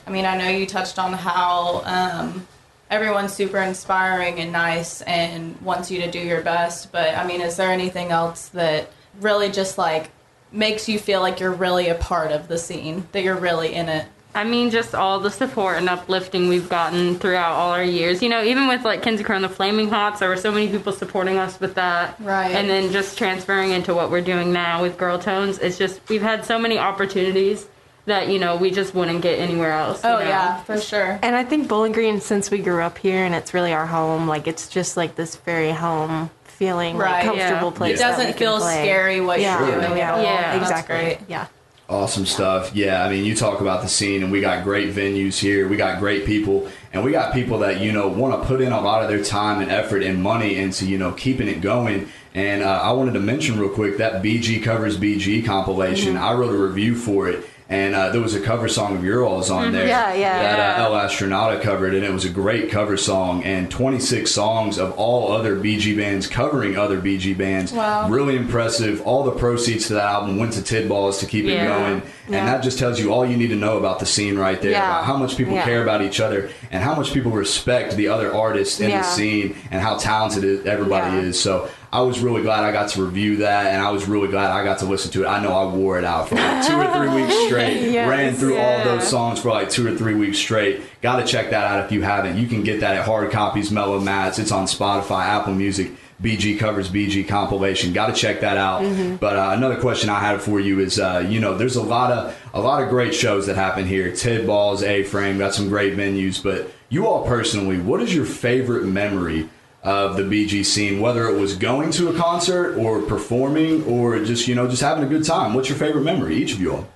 I 0.06 0.12
mean, 0.12 0.26
I 0.26 0.38
know 0.38 0.50
you 0.50 0.66
touched 0.66 1.00
on 1.00 1.14
how 1.14 1.82
um, 1.86 2.48
everyone's 2.90 3.34
super 3.34 3.58
inspiring 3.58 4.40
and 4.40 4.52
nice 4.52 5.02
and 5.02 5.60
wants 5.62 5.90
you 5.90 6.02
to 6.02 6.12
do 6.12 6.20
your 6.20 6.42
best, 6.42 6.92
but 6.92 7.16
I 7.16 7.26
mean, 7.26 7.42
is 7.42 7.58
there 7.58 7.72
anything 7.72 8.12
else 8.12 8.50
that 8.50 8.90
really 9.20 9.50
just 9.50 9.78
like 9.78 10.12
makes 10.52 10.88
you 10.88 11.00
feel 11.00 11.22
like 11.22 11.40
you're 11.40 11.52
really 11.52 11.90
a 11.90 11.96
part 11.96 12.32
of 12.32 12.48
the 12.48 12.58
scene, 12.58 13.08
that 13.12 13.24
you're 13.24 13.36
really 13.36 13.74
in 13.74 13.90
it? 13.90 14.08
I 14.36 14.44
mean, 14.44 14.70
just 14.70 14.94
all 14.94 15.20
the 15.20 15.32
support 15.32 15.78
and 15.78 15.88
uplifting 15.90 16.48
we've 16.50 16.70
gotten 16.70 17.16
throughout 17.18 17.54
all 17.54 17.72
our 17.72 17.84
years. 17.84 18.22
You 18.22 18.30
know, 18.30 18.44
even 18.44 18.68
with 18.68 18.84
like 18.84 19.02
Kenzie 19.02 19.24
Crowe 19.24 19.36
and 19.36 19.44
the 19.46 19.50
Flaming 19.50 19.90
Hots, 19.90 20.20
there 20.20 20.30
were 20.30 20.38
so 20.38 20.52
many 20.52 20.68
people 20.68 20.92
supporting 20.94 21.38
us 21.38 21.60
with 21.60 21.76
that. 21.76 22.20
Right. 22.20 22.52
And 22.52 22.70
then 22.70 22.92
just 22.92 23.18
transferring 23.18 23.72
into 23.72 23.96
what 23.96 24.12
we're 24.12 24.22
doing 24.22 24.52
now 24.54 24.82
with 24.82 24.98
Girl 24.98 25.18
Tones, 25.18 25.58
it's 25.60 25.78
just, 25.78 26.02
we've 26.10 26.22
had 26.22 26.46
so 26.46 26.60
many 26.60 26.78
opportunities 26.78 27.66
that, 28.06 28.28
you 28.30 28.38
know, 28.38 28.56
we 28.58 28.70
just 28.70 28.94
wouldn't 28.94 29.22
get 29.22 29.40
anywhere 29.40 29.72
else. 29.72 30.04
you 30.04 30.10
Oh 30.10 30.20
know? 30.20 30.26
yeah, 30.28 30.62
for 30.64 30.80
sure. 30.80 31.18
And 31.24 31.36
I 31.36 31.44
think 31.44 31.68
Bowling 31.68 31.92
Green, 31.94 32.22
since 32.22 32.52
we 32.52 32.60
grew 32.60 32.82
up 32.82 32.98
here 33.00 33.24
and 33.26 33.34
it's 33.34 33.54
really 33.54 33.74
our 33.74 33.88
home, 33.88 34.28
like 34.28 34.48
it's 34.48 34.68
just 34.70 34.96
like 34.96 35.16
this 35.16 35.38
very 35.38 35.72
home 35.72 36.30
feeling, 36.44 36.98
Right, 36.98 37.26
like 37.26 37.36
yeah. 37.36 37.48
comfortable 37.50 37.72
place. 37.72 37.96
It 37.96 38.04
that 38.04 38.12
we 38.12 38.24
doesn't 38.26 38.28
can 38.34 38.38
feel 38.38 38.58
play. 38.60 38.84
scary 38.84 39.22
what 39.22 39.40
Yeah, 39.42 39.60
you're 39.68 39.82
doing 39.82 39.98
yeah, 39.98 40.08
at 40.10 40.14
all. 40.14 40.24
Yeah, 40.24 40.42
That's 40.60 40.70
exactly. 40.70 40.96
great. 40.98 41.18
Yeah. 41.28 41.48
Awesome 41.88 42.26
stuff. 42.26 42.76
Yeah, 42.76 43.06
I 43.06 43.10
mean, 43.12 43.26
you 43.26 43.36
talk 43.36 43.62
about 43.62 43.84
the 43.84 43.88
scene, 43.88 44.24
and 44.24 44.32
we 44.32 44.42
got 44.42 44.64
great 44.64 44.92
venues 44.92 45.38
here. 45.38 45.68
We 45.68 45.78
got 45.78 46.00
great 46.00 46.26
people, 46.26 46.68
and 46.92 47.04
we 47.04 47.12
got 47.12 47.32
people 47.32 47.60
that 47.60 47.80
you 47.80 47.92
know 47.92 48.08
want 48.08 48.42
to 48.42 48.48
put 48.48 48.60
in 48.60 48.72
a 48.72 48.82
lot 48.82 49.04
of 49.04 49.10
their 49.10 49.24
time 49.24 49.62
and 49.62 49.70
effort 49.70 50.02
and 50.02 50.22
money 50.22 50.56
into 50.56 50.88
you 50.88 50.98
know 50.98 51.12
keeping 51.12 51.48
it 51.48 51.62
going. 51.62 52.10
And 52.34 52.64
uh, 52.64 52.82
I 52.82 52.92
wanted 52.94 53.14
to 53.14 53.20
mention 53.20 53.60
real 53.60 53.70
quick 53.70 53.98
that 53.98 54.24
BG 54.24 54.64
covers 54.64 54.98
BG 54.98 55.46
compilation. 55.46 56.18
I 56.18 56.34
wrote 56.34 56.56
a 56.56 56.58
review 56.58 56.96
for 56.96 57.30
it, 57.30 57.48
and 57.68 57.96
uh, 57.96 58.10
there 58.10 58.22
was 58.22 58.36
a 58.36 58.40
cover 58.42 58.68
song 58.68 58.96
of 58.96 59.04
your 59.04 59.24
all's 59.26 59.50
on 59.50 59.72
there. 59.72 59.88
Yeah, 59.88 60.14
yeah. 60.14 60.40
That 60.56 60.80
uh, 60.80 60.84
El 60.84 60.92
Astronauta 60.92 61.60
covered, 61.62 61.96
and 61.96 62.06
it 62.06 62.12
was 62.14 62.24
a 62.24 62.30
great 62.30 62.70
cover 62.70 62.96
song. 62.96 63.44
And 63.44 63.72
26 63.72 64.30
songs 64.30 64.78
of 64.78 64.92
all 64.98 65.32
other 65.32 65.56
BG 65.56 65.98
bands 65.98 66.28
covering 66.28 66.78
other 66.78 67.02
BG 67.02 67.36
bands. 67.36 67.72
Wow. 67.74 68.08
Really 68.08 68.36
impressive. 68.36 69.02
All 69.02 69.24
the 69.24 69.32
proceeds 69.32 69.88
to 69.88 69.94
that 69.96 70.06
album 70.06 70.38
went 70.38 70.54
to 70.54 70.62
Tidball's 70.62 71.18
to 71.20 71.26
keep 71.26 71.46
it 71.46 71.58
going. 71.58 72.02
And 72.26 72.34
Yeah. 72.34 72.46
that 72.46 72.64
just 72.64 72.78
tells 72.78 73.00
you 73.00 73.12
all 73.12 73.26
you 73.26 73.36
need 73.38 73.50
to 73.50 73.56
know 73.56 73.78
about 73.78 74.00
the 74.00 74.06
scene 74.06 74.38
right 74.38 74.62
there, 74.62 74.72
Yeah. 74.72 74.84
about 75.00 75.06
how 75.06 75.18
much 75.18 75.36
people 75.36 75.54
Yeah. 75.56 75.64
care 75.64 75.82
about 75.82 76.02
each 76.04 76.20
other 76.20 76.50
and 76.72 76.84
how 76.84 76.94
much 76.96 77.14
people 77.14 77.32
respect 77.32 77.96
the 77.96 78.08
other 78.10 78.34
artists 78.34 78.80
in 78.80 78.90
Yeah. 78.92 79.00
the 79.02 79.08
scene 79.08 79.56
and 79.72 79.82
how 79.82 79.98
talented 79.98 80.68
everybody 80.68 81.16
Yeah. 81.18 81.22
is. 81.24 81.40
So 81.40 81.68
I 81.96 82.02
was 82.02 82.20
really 82.20 82.42
glad 82.42 82.66
I 82.66 82.74
got 82.74 82.90
to 82.90 83.06
review 83.06 83.38
that 83.38 83.68
and 83.68 83.82
I 83.82 83.90
was 83.90 84.06
really 84.06 84.28
glad 84.28 84.52
I 84.52 84.66
got 84.66 84.80
to 84.80 84.86
listen 84.86 85.12
to 85.14 85.24
it. 85.24 85.28
I 85.28 85.42
know 85.42 85.54
I 85.54 85.74
wore 85.74 85.98
it 85.98 86.04
out 86.04 86.28
for 86.28 86.36
like 86.36 86.68
two 86.68 86.76
or 86.76 86.94
three 86.94 87.08
weeks 87.08 87.34
straight. 87.46 87.90
Yes, 87.90 88.10
Ran 88.10 88.34
through 88.34 88.58
all 88.58 88.84
those 88.84 89.08
songs 89.08 89.40
for 89.40 89.50
like 89.50 89.70
two 89.70 89.88
or 89.88 89.96
three 89.96 90.14
weeks 90.14 90.38
straight. 90.38 90.82
Got 91.02 91.22
to 91.22 91.26
check 91.26 91.52
that 91.52 91.64
out 91.64 91.86
if 91.86 91.94
you 91.94 92.02
haven't. 92.02 92.38
You 92.38 92.48
can 92.48 92.64
get 92.64 92.82
that 92.82 92.98
at 92.98 93.06
Hard 93.06 93.32
Copies 93.32 93.72
Mellow 93.72 94.02
Matt's. 94.02 94.40
It's 94.40 94.52
on 94.52 94.66
Spotify, 94.66 95.24
Apple 95.24 95.54
Music. 95.54 95.94
BG 96.22 96.60
covers 96.60 96.90
BG 96.90 97.30
compilation. 97.30 97.94
Got 97.94 98.08
to 98.08 98.14
check 98.14 98.42
that 98.42 98.58
out. 98.58 98.82
Mm-hmm. 98.82 99.16
But 99.16 99.38
uh, 99.38 99.52
another 99.56 99.80
question 99.80 100.10
I 100.10 100.20
had 100.20 100.42
for 100.42 100.60
you 100.60 100.82
is, 100.82 101.00
uh, 101.00 101.26
you 101.26 101.40
know, 101.40 101.58
there's 101.58 101.78
a 101.78 101.82
lot 101.82 102.12
of 102.12 102.38
a 102.54 102.60
lot 102.60 102.84
of 102.84 102.90
great 102.90 103.16
shows 103.16 103.48
that 103.48 103.56
happen 103.56 103.86
here. 103.86 104.12
Tidball's, 104.12 104.84
A 104.84 105.04
Frame, 105.04 105.38
got 105.38 105.54
some 105.54 105.70
great 105.70 105.96
venues. 105.96 106.44
But 106.44 106.70
you 106.90 107.08
all 107.08 107.26
personally, 107.26 107.80
what 107.80 108.02
is 108.02 108.14
your 108.14 108.26
favorite 108.26 108.84
memory 108.84 109.50
of 109.86 110.18
the 110.18 110.24
BG 110.24 110.66
scene? 110.66 111.00
Whether 111.00 111.30
it 111.30 111.40
was 111.40 111.56
going 111.56 111.92
to 111.92 112.10
a 112.10 112.14
concert 112.18 112.76
or 112.78 113.02
performing 113.02 113.84
or 113.86 114.20
just 114.26 114.48
you 114.48 114.56
know 114.56 114.68
just 114.68 114.82
having 114.82 115.04
a 115.04 115.08
good 115.08 115.24
time. 115.24 115.54
What's 115.54 115.70
your 115.70 115.78
favorite 115.78 116.04
memory? 116.04 116.36
Each 116.36 116.52
of 116.54 116.60
you 116.60 116.74
all. 116.74 116.88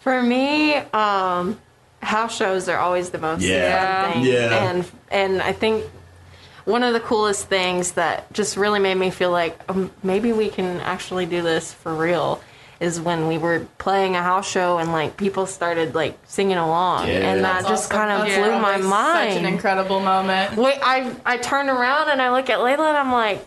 For 0.00 0.22
me, 0.22 0.74
um, 0.74 1.58
house 2.02 2.34
shows 2.36 2.68
are 2.68 2.78
always 2.78 3.10
the 3.10 3.18
most 3.18 3.42
Yeah. 3.42 4.04
fun 4.04 4.12
thing. 4.22 4.32
Yeah. 4.32 4.70
And 4.70 4.84
and 5.10 5.42
I 5.42 5.52
think 5.52 5.84
one 6.64 6.82
of 6.84 6.92
the 6.92 7.00
coolest 7.00 7.48
things 7.48 7.92
that 7.92 8.32
just 8.32 8.56
really 8.56 8.78
made 8.78 8.94
me 8.96 9.10
feel 9.10 9.30
like 9.32 9.58
um, 9.68 9.90
maybe 10.02 10.32
we 10.32 10.48
can 10.48 10.78
actually 10.80 11.26
do 11.26 11.42
this 11.42 11.72
for 11.72 11.92
real 11.92 12.40
is 12.82 13.00
when 13.00 13.28
we 13.28 13.38
were 13.38 13.60
playing 13.78 14.16
a 14.16 14.22
house 14.22 14.50
show 14.50 14.78
and 14.78 14.90
like 14.92 15.16
people 15.16 15.46
started 15.46 15.94
like 15.94 16.18
singing 16.26 16.56
along 16.58 17.06
Yeah. 17.06 17.30
and 17.32 17.44
that 17.44 17.58
That's 17.62 17.68
just 17.68 17.84
awesome. 17.92 17.96
kind 17.96 18.10
of 18.10 18.26
That's 18.26 18.36
blew 18.40 18.58
my 18.60 18.72
always 18.74 18.86
mind. 18.86 19.32
Such 19.34 19.38
an 19.42 19.46
incredible 19.46 20.00
moment. 20.00 20.56
Wait, 20.56 20.78
I 20.82 21.14
I 21.24 21.36
turn 21.36 21.68
around 21.68 22.10
and 22.10 22.20
I 22.20 22.32
look 22.32 22.50
at 22.50 22.60
Laila 22.60 22.88
and 22.88 22.96
I'm 22.98 23.12
like, 23.12 23.40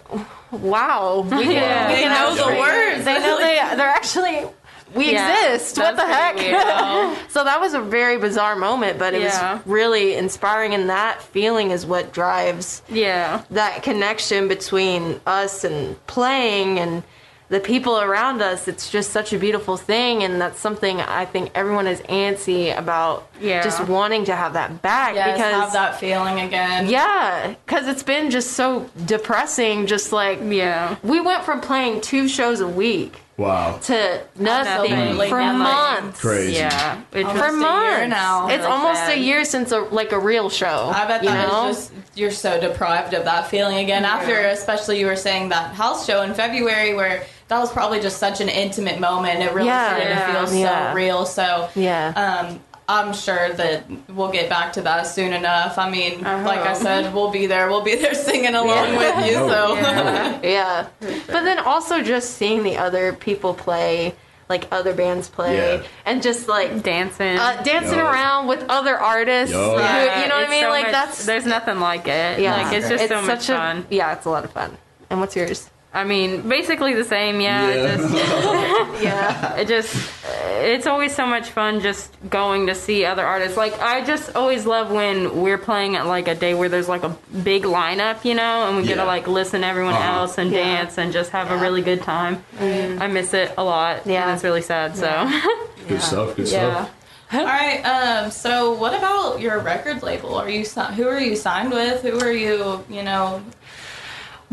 wow, 0.52 1.22
we 1.24 1.30
can, 1.44 1.52
Yeah. 1.52 1.88
we 1.90 1.96
They 1.96 2.02
can 2.04 2.12
know 2.12 2.36
the 2.36 2.42
actually- 2.44 2.60
words. 2.60 3.06
They 3.06 3.20
know 3.20 3.38
they 3.38 3.76
they're 3.76 3.88
actually 4.02 4.46
we 4.94 5.12
Yeah, 5.12 5.54
exist. 5.54 5.78
What 5.78 5.98
the 5.98 6.06
heck? 6.06 6.38
so 7.30 7.44
that 7.44 7.60
was 7.60 7.74
a 7.74 7.82
very 7.82 8.18
bizarre 8.18 8.56
moment, 8.56 8.98
but 8.98 9.14
it 9.14 9.24
Yeah. 9.24 9.56
was 9.56 9.62
really 9.68 10.16
inspiring, 10.16 10.74
and 10.74 10.90
that 10.90 11.22
feeling 11.22 11.72
is 11.72 11.86
what 11.86 12.14
drives 12.14 12.82
Yeah. 12.88 13.42
that 13.52 13.84
connection 13.84 14.48
between 14.48 15.20
us 15.28 15.66
and 15.66 15.98
playing 16.08 16.80
and 16.80 17.04
the 17.50 17.60
people 17.60 18.00
around 18.00 18.42
us. 18.42 18.68
It's 18.68 18.90
just 18.90 19.12
such 19.12 19.32
a 19.34 19.38
beautiful 19.38 19.78
thing, 19.78 20.24
and 20.24 20.42
that's 20.42 20.60
something 20.60 21.00
I 21.00 21.26
think 21.26 21.52
everyone 21.56 21.88
is 21.88 22.02
antsy 22.02 22.76
about. 22.78 23.28
Yeah. 23.42 23.62
just 23.62 23.86
wanting 23.88 24.24
to 24.26 24.36
have 24.36 24.54
that 24.54 24.82
back 24.82 25.14
Yes, 25.16 25.36
because 25.38 25.54
have 25.54 25.74
that 25.74 26.00
feeling 26.00 26.40
again. 26.40 26.88
yeah, 26.88 27.54
because 27.66 27.86
it's 27.90 28.02
been 28.04 28.32
just 28.32 28.52
so 28.54 28.90
depressing. 29.06 29.88
Just 29.88 30.12
like 30.14 30.40
Yeah. 30.44 30.96
we 31.04 31.20
went 31.20 31.44
from 31.44 31.60
playing 31.62 32.00
two 32.02 32.28
shows 32.30 32.62
a 32.62 32.68
week 32.68 33.20
Wow. 33.38 33.78
to 33.84 34.22
nothing 34.38 34.94
Absolutely 34.94 35.28
for 35.30 35.40
nothing. 35.42 35.60
months. 35.60 36.22
Crazy. 36.22 36.54
Yeah. 36.54 37.02
It 37.12 37.26
For 37.28 37.52
months 37.52 38.08
now. 38.10 38.48
It's 38.48 38.64
almost 38.66 39.02
sad. 39.02 39.18
a 39.18 39.20
year 39.20 39.44
since 39.44 39.74
a 39.74 39.80
like 39.82 40.14
a 40.14 40.20
real 40.20 40.50
show. 40.50 40.92
I 40.96 41.06
bet 41.06 41.22
you 41.24 41.30
that 41.30 41.50
know? 41.50 41.68
is 41.68 41.76
just 41.78 41.92
you're 42.16 42.32
so 42.32 42.58
deprived 42.60 43.14
of 43.14 43.26
that 43.26 43.50
feeling 43.50 43.78
again 43.80 44.06
after 44.06 44.40
especially 44.48 45.00
you 45.02 45.06
were 45.08 45.18
saying 45.18 45.50
that 45.50 45.74
house 45.76 46.06
show 46.08 46.22
in 46.22 46.34
February 46.34 46.94
where 46.94 47.26
that 47.48 47.60
was 47.60 47.72
probably 47.72 48.00
just 48.00 48.18
such 48.18 48.42
an 48.42 48.50
intimate 48.50 49.00
moment. 49.00 49.42
It 49.42 49.54
really 49.54 49.68
Yeah. 49.68 49.88
started 49.96 50.10
to 50.10 50.48
feel 50.52 50.60
Yeah. 50.60 50.92
so 50.92 50.96
real. 50.96 51.26
So 51.26 51.70
Yeah. 51.76 52.14
um 52.48 52.60
I'm 52.88 53.14
sure 53.14 53.50
that 53.54 53.84
we'll 54.10 54.30
get 54.30 54.48
back 54.48 54.74
to 54.74 54.82
that 54.84 55.08
soon 55.08 55.34
enough. 55.34 55.80
I 55.80 55.90
mean, 55.90 56.24
I 56.24 56.44
like 56.44 56.60
I 56.60 56.74
said, 56.74 57.16
we'll 57.16 57.32
be 57.32 57.48
there. 57.48 57.68
We'll 57.68 57.82
be 57.82 57.96
there 57.96 58.14
singing 58.30 58.54
along 58.54 58.94
Yeah. 58.94 58.98
with 59.18 59.26
you. 59.28 59.34
No, 59.38 59.48
So 59.48 59.76
no. 59.82 60.40
Yeah. 60.44 60.86
But 61.00 61.44
then 61.46 61.58
also 61.60 62.04
just 62.04 62.36
seeing 62.38 62.62
the 62.62 62.78
other 62.78 63.12
people 63.14 63.56
play, 63.56 64.14
like 64.50 64.68
other 64.72 64.94
bands 64.94 65.30
play, 65.30 65.58
Yeah. 65.58 65.82
and 66.06 66.22
just 66.22 66.48
like 66.48 66.84
Dancing. 66.84 67.40
uh, 67.40 67.60
dancing 67.64 67.98
Yo. 67.98 68.06
around 68.06 68.46
with 68.46 68.64
other 68.70 68.96
artists. 68.96 69.52
Yo. 69.56 69.80
Yeah, 69.80 70.22
you 70.22 70.30
know 70.30 70.36
what 70.36 70.46
I 70.48 70.50
mean? 70.52 70.64
so 70.66 70.70
like 70.70 70.84
much- 70.84 70.92
that's 70.92 71.26
there's 71.26 71.48
nothing 71.48 71.80
like 71.80 72.08
it. 72.08 72.40
yeah. 72.40 72.56
Like 72.62 72.74
it's 72.76 72.88
just 72.88 73.08
so 73.08 73.20
much 73.24 73.40
such 73.42 73.50
a- 73.50 73.58
fun. 73.58 73.88
yeah, 73.90 74.14
it's 74.14 74.26
a 74.26 74.30
lot 74.30 74.44
of 74.46 74.52
fun. 74.52 74.78
And 75.10 75.20
what's 75.20 75.36
yours? 75.36 75.72
I 75.96 76.04
mean, 76.04 76.48
basically 76.48 76.94
the 76.94 77.04
same. 77.06 77.40
Yeah. 77.42 77.70
Yeah. 77.74 77.76
It 77.84 77.98
just, 77.98 78.14
Yeah. 79.04 79.56
it 79.58 79.68
just, 79.68 80.12
it's 80.58 80.88
always 80.88 81.16
so 81.16 81.26
much 81.26 81.50
fun 81.50 81.80
just 81.80 82.12
going 82.30 82.68
to 82.68 82.76
see 82.76 83.06
other 83.06 83.26
artists. 83.26 83.58
Like 83.58 83.80
I 83.80 84.04
just 84.06 84.36
always 84.36 84.66
love 84.66 84.92
when 84.92 85.42
we're 85.42 85.58
playing 85.58 85.96
at 85.96 86.06
like 86.06 86.28
a 86.28 86.36
day 86.36 86.54
where 86.54 86.70
there's 86.70 86.90
like 86.90 87.04
a 87.04 87.10
big 87.44 87.64
lineup, 87.64 88.26
you 88.26 88.36
know, 88.36 88.68
and 88.68 88.78
we 88.78 88.84
get 88.84 88.98
Yeah. 88.98 89.04
to 89.04 89.06
like 89.08 89.28
listen 89.28 89.62
to 89.62 89.68
everyone 89.68 89.94
Uh-huh. 89.94 90.20
else 90.22 90.38
and 90.38 90.52
Yeah. 90.52 90.64
dance 90.64 90.98
and 90.98 91.12
just 91.14 91.32
have 91.32 91.50
a 91.52 91.58
really 91.58 91.82
good 91.82 92.04
time. 92.04 92.44
I 92.60 93.08
miss 93.08 93.34
it 93.34 93.54
a 93.58 93.64
lot. 93.64 94.06
Yeah. 94.06 94.24
And 94.24 94.32
it's 94.36 94.44
really 94.44 94.62
sad. 94.62 94.96
So. 94.98 95.08
Good 95.88 96.02
stuff. 96.02 96.36
Good 96.36 96.48
Yeah. 96.48 96.86
stuff. 96.86 96.92
All 97.34 97.46
right. 97.46 97.82
Um. 97.84 98.32
So, 98.32 98.74
what 98.74 98.94
about 98.98 99.40
your 99.40 99.60
record 99.60 100.02
label? 100.04 100.36
Are 100.36 100.50
you 100.50 100.64
si- 100.66 100.94
who 100.96 101.08
are 101.08 101.20
you 101.20 101.36
signed 101.36 101.72
with? 101.72 102.02
Who 102.02 102.20
are 102.22 102.32
you? 102.32 102.84
You 102.90 103.04
know. 103.04 103.42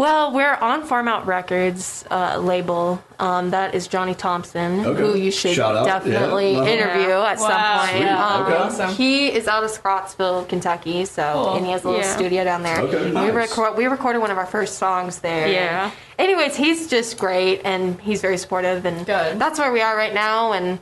Well, 0.03 0.33
we're 0.33 0.55
on 0.57 0.83
Farm 0.83 1.07
Out 1.07 1.29
Records 1.29 2.05
uh, 2.11 2.37
label. 2.37 3.01
Um, 3.21 3.51
that 3.51 3.73
is 3.73 3.87
Johnny 3.87 4.17
Thompson, 4.17 4.85
Okay. 4.85 5.01
who 5.01 5.17
you 5.17 5.31
should 5.31 5.55
Shout 5.55 5.85
definitely 5.87 6.55
Yeah. 6.55 6.65
Interview 6.65 7.11
at 7.12 7.38
Wow. 7.38 7.47
some 7.47 7.79
point. 7.87 7.99
Sweet. 7.99 8.09
Um, 8.09 8.43
Okay. 8.43 8.57
Awesome. 8.57 8.91
He 8.97 9.29
is 9.29 9.47
out 9.47 9.62
of 9.62 9.71
Scottsville, 9.71 10.45
Kentucky, 10.47 11.05
so 11.05 11.23
Cool. 11.35 11.55
and 11.55 11.67
he 11.67 11.71
has 11.71 11.85
a 11.85 11.87
little 11.87 12.03
Yeah. 12.03 12.17
studio 12.17 12.43
down 12.43 12.65
there. 12.65 12.81
Okay, 12.81 13.05
we 13.05 13.11
nice. 13.12 13.33
record 13.33 13.77
we 13.77 13.87
recorded 13.87 14.19
one 14.19 14.33
of 14.33 14.38
our 14.38 14.47
first 14.47 14.77
songs 14.77 15.21
there. 15.21 15.47
Yeah. 15.47 15.91
Anyways, 16.19 16.57
he's 16.57 16.88
just 16.88 17.17
great 17.17 17.61
and 17.65 18.01
he's 18.01 18.21
very 18.21 18.38
supportive 18.38 18.85
and 18.85 19.07
Good. 19.07 19.38
that's 19.38 19.61
where 19.61 19.71
we 19.71 19.83
are 19.83 19.97
right 19.97 20.12
now 20.12 20.53
and 20.53 20.81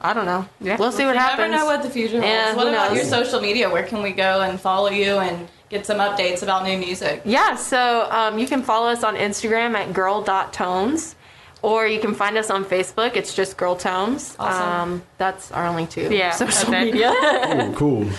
I 0.00 0.14
don't 0.14 0.26
know. 0.26 0.46
Yeah. 0.60 0.78
We'll 0.80 0.90
see 0.90 1.04
what 1.04 1.14
You 1.14 1.20
happens. 1.20 1.48
never 1.52 1.52
know 1.58 1.66
what 1.66 1.84
the 1.84 1.90
future 1.90 2.14
holds. 2.20 2.26
Yeah, 2.26 2.56
what 2.56 2.66
about 2.66 2.88
knows? 2.88 2.96
your 2.96 3.06
social 3.06 3.40
media? 3.40 3.70
Where 3.70 3.84
can 3.84 4.02
we 4.02 4.10
go 4.10 4.40
and 4.40 4.60
follow 4.60 4.90
you 4.90 5.18
and 5.18 5.46
get 5.72 5.84
some 5.86 5.98
updates 5.98 6.42
about 6.44 6.62
new 6.62 6.76
music? 6.78 7.22
Yeah, 7.24 7.56
so 7.56 8.06
um, 8.12 8.38
you 8.38 8.46
can 8.46 8.62
follow 8.62 8.88
us 8.88 9.02
on 9.02 9.16
Instagram 9.16 9.74
at 9.74 9.92
girl.tones, 9.92 11.16
or 11.62 11.86
you 11.88 11.98
can 11.98 12.14
find 12.14 12.36
us 12.36 12.50
on 12.50 12.64
Facebook. 12.64 13.16
It's 13.16 13.34
just 13.34 13.56
Girl 13.56 13.74
Tones. 13.74 14.36
Awesome. 14.38 14.92
Um, 14.92 15.02
that's 15.18 15.50
our 15.50 15.66
only 15.66 15.86
two 15.86 16.08
Yeah, 16.14 16.30
social 16.42 16.68
okay. 16.68 16.84
media. 16.84 17.10
Cool. 17.74 17.74
Cool. 18.04 18.10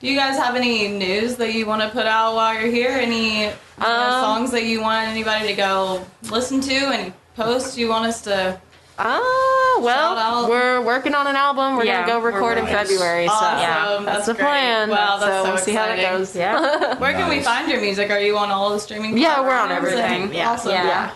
Do 0.00 0.06
you 0.08 0.16
guys 0.16 0.38
have 0.38 0.56
any 0.56 0.88
news 0.88 1.36
that 1.36 1.52
you 1.52 1.66
want 1.66 1.82
to 1.82 1.88
put 1.90 2.06
out 2.06 2.34
while 2.34 2.54
you're 2.58 2.70
here? 2.72 2.88
Any 2.92 3.44
you 3.44 3.50
know, 3.78 3.86
Um, 3.86 4.22
songs 4.24 4.50
that 4.52 4.64
you 4.64 4.80
want 4.80 5.06
anybody 5.08 5.46
to 5.48 5.54
go 5.54 6.02
listen 6.30 6.58
to 6.62 6.74
and 6.74 7.12
post? 7.36 7.76
You 7.76 7.88
want 7.90 8.06
us 8.06 8.22
to? 8.22 8.58
Ah, 8.98 9.18
Shout 9.18 9.59
Oh, 9.80 10.14
well, 10.14 10.48
we're 10.50 10.80
working 10.82 11.14
on 11.14 11.26
an 11.26 11.36
album. 11.36 11.76
We're 11.76 11.84
Yeah, 11.84 12.00
gonna 12.06 12.12
go 12.12 12.20
we're 12.20 12.32
record 12.32 12.58
in 12.58 12.64
working. 12.64 12.78
February. 12.78 13.26
So 13.26 13.32
Awesome. 13.34 13.58
yeah, 13.58 13.88
That's 13.90 14.04
that's, 14.04 14.26
the 14.26 14.34
great. 14.34 14.44
plan. 14.44 14.90
Wow, 14.90 15.18
that's 15.18 15.44
so 15.44 15.44
we'll 15.52 15.58
see 15.58 15.72
how 15.72 15.86
that 15.86 15.98
exciting. 15.98 16.18
goes. 16.18 16.36
Yeah. 16.36 16.98
Where 16.98 17.12
can 17.12 17.28
we 17.28 17.40
find 17.40 17.70
your 17.70 17.80
music? 17.80 18.10
Are 18.10 18.20
you 18.20 18.36
on 18.38 18.50
all 18.50 18.70
the 18.70 18.80
streaming? 18.80 19.16
Yeah, 19.18 19.40
we're 19.40 19.50
on 19.50 19.68
platforms? 19.68 19.94
everything. 19.98 20.34
Yeah. 20.34 20.50
Awesome. 20.50 20.72
Yeah. 20.72 20.84
Yeah. 20.86 21.10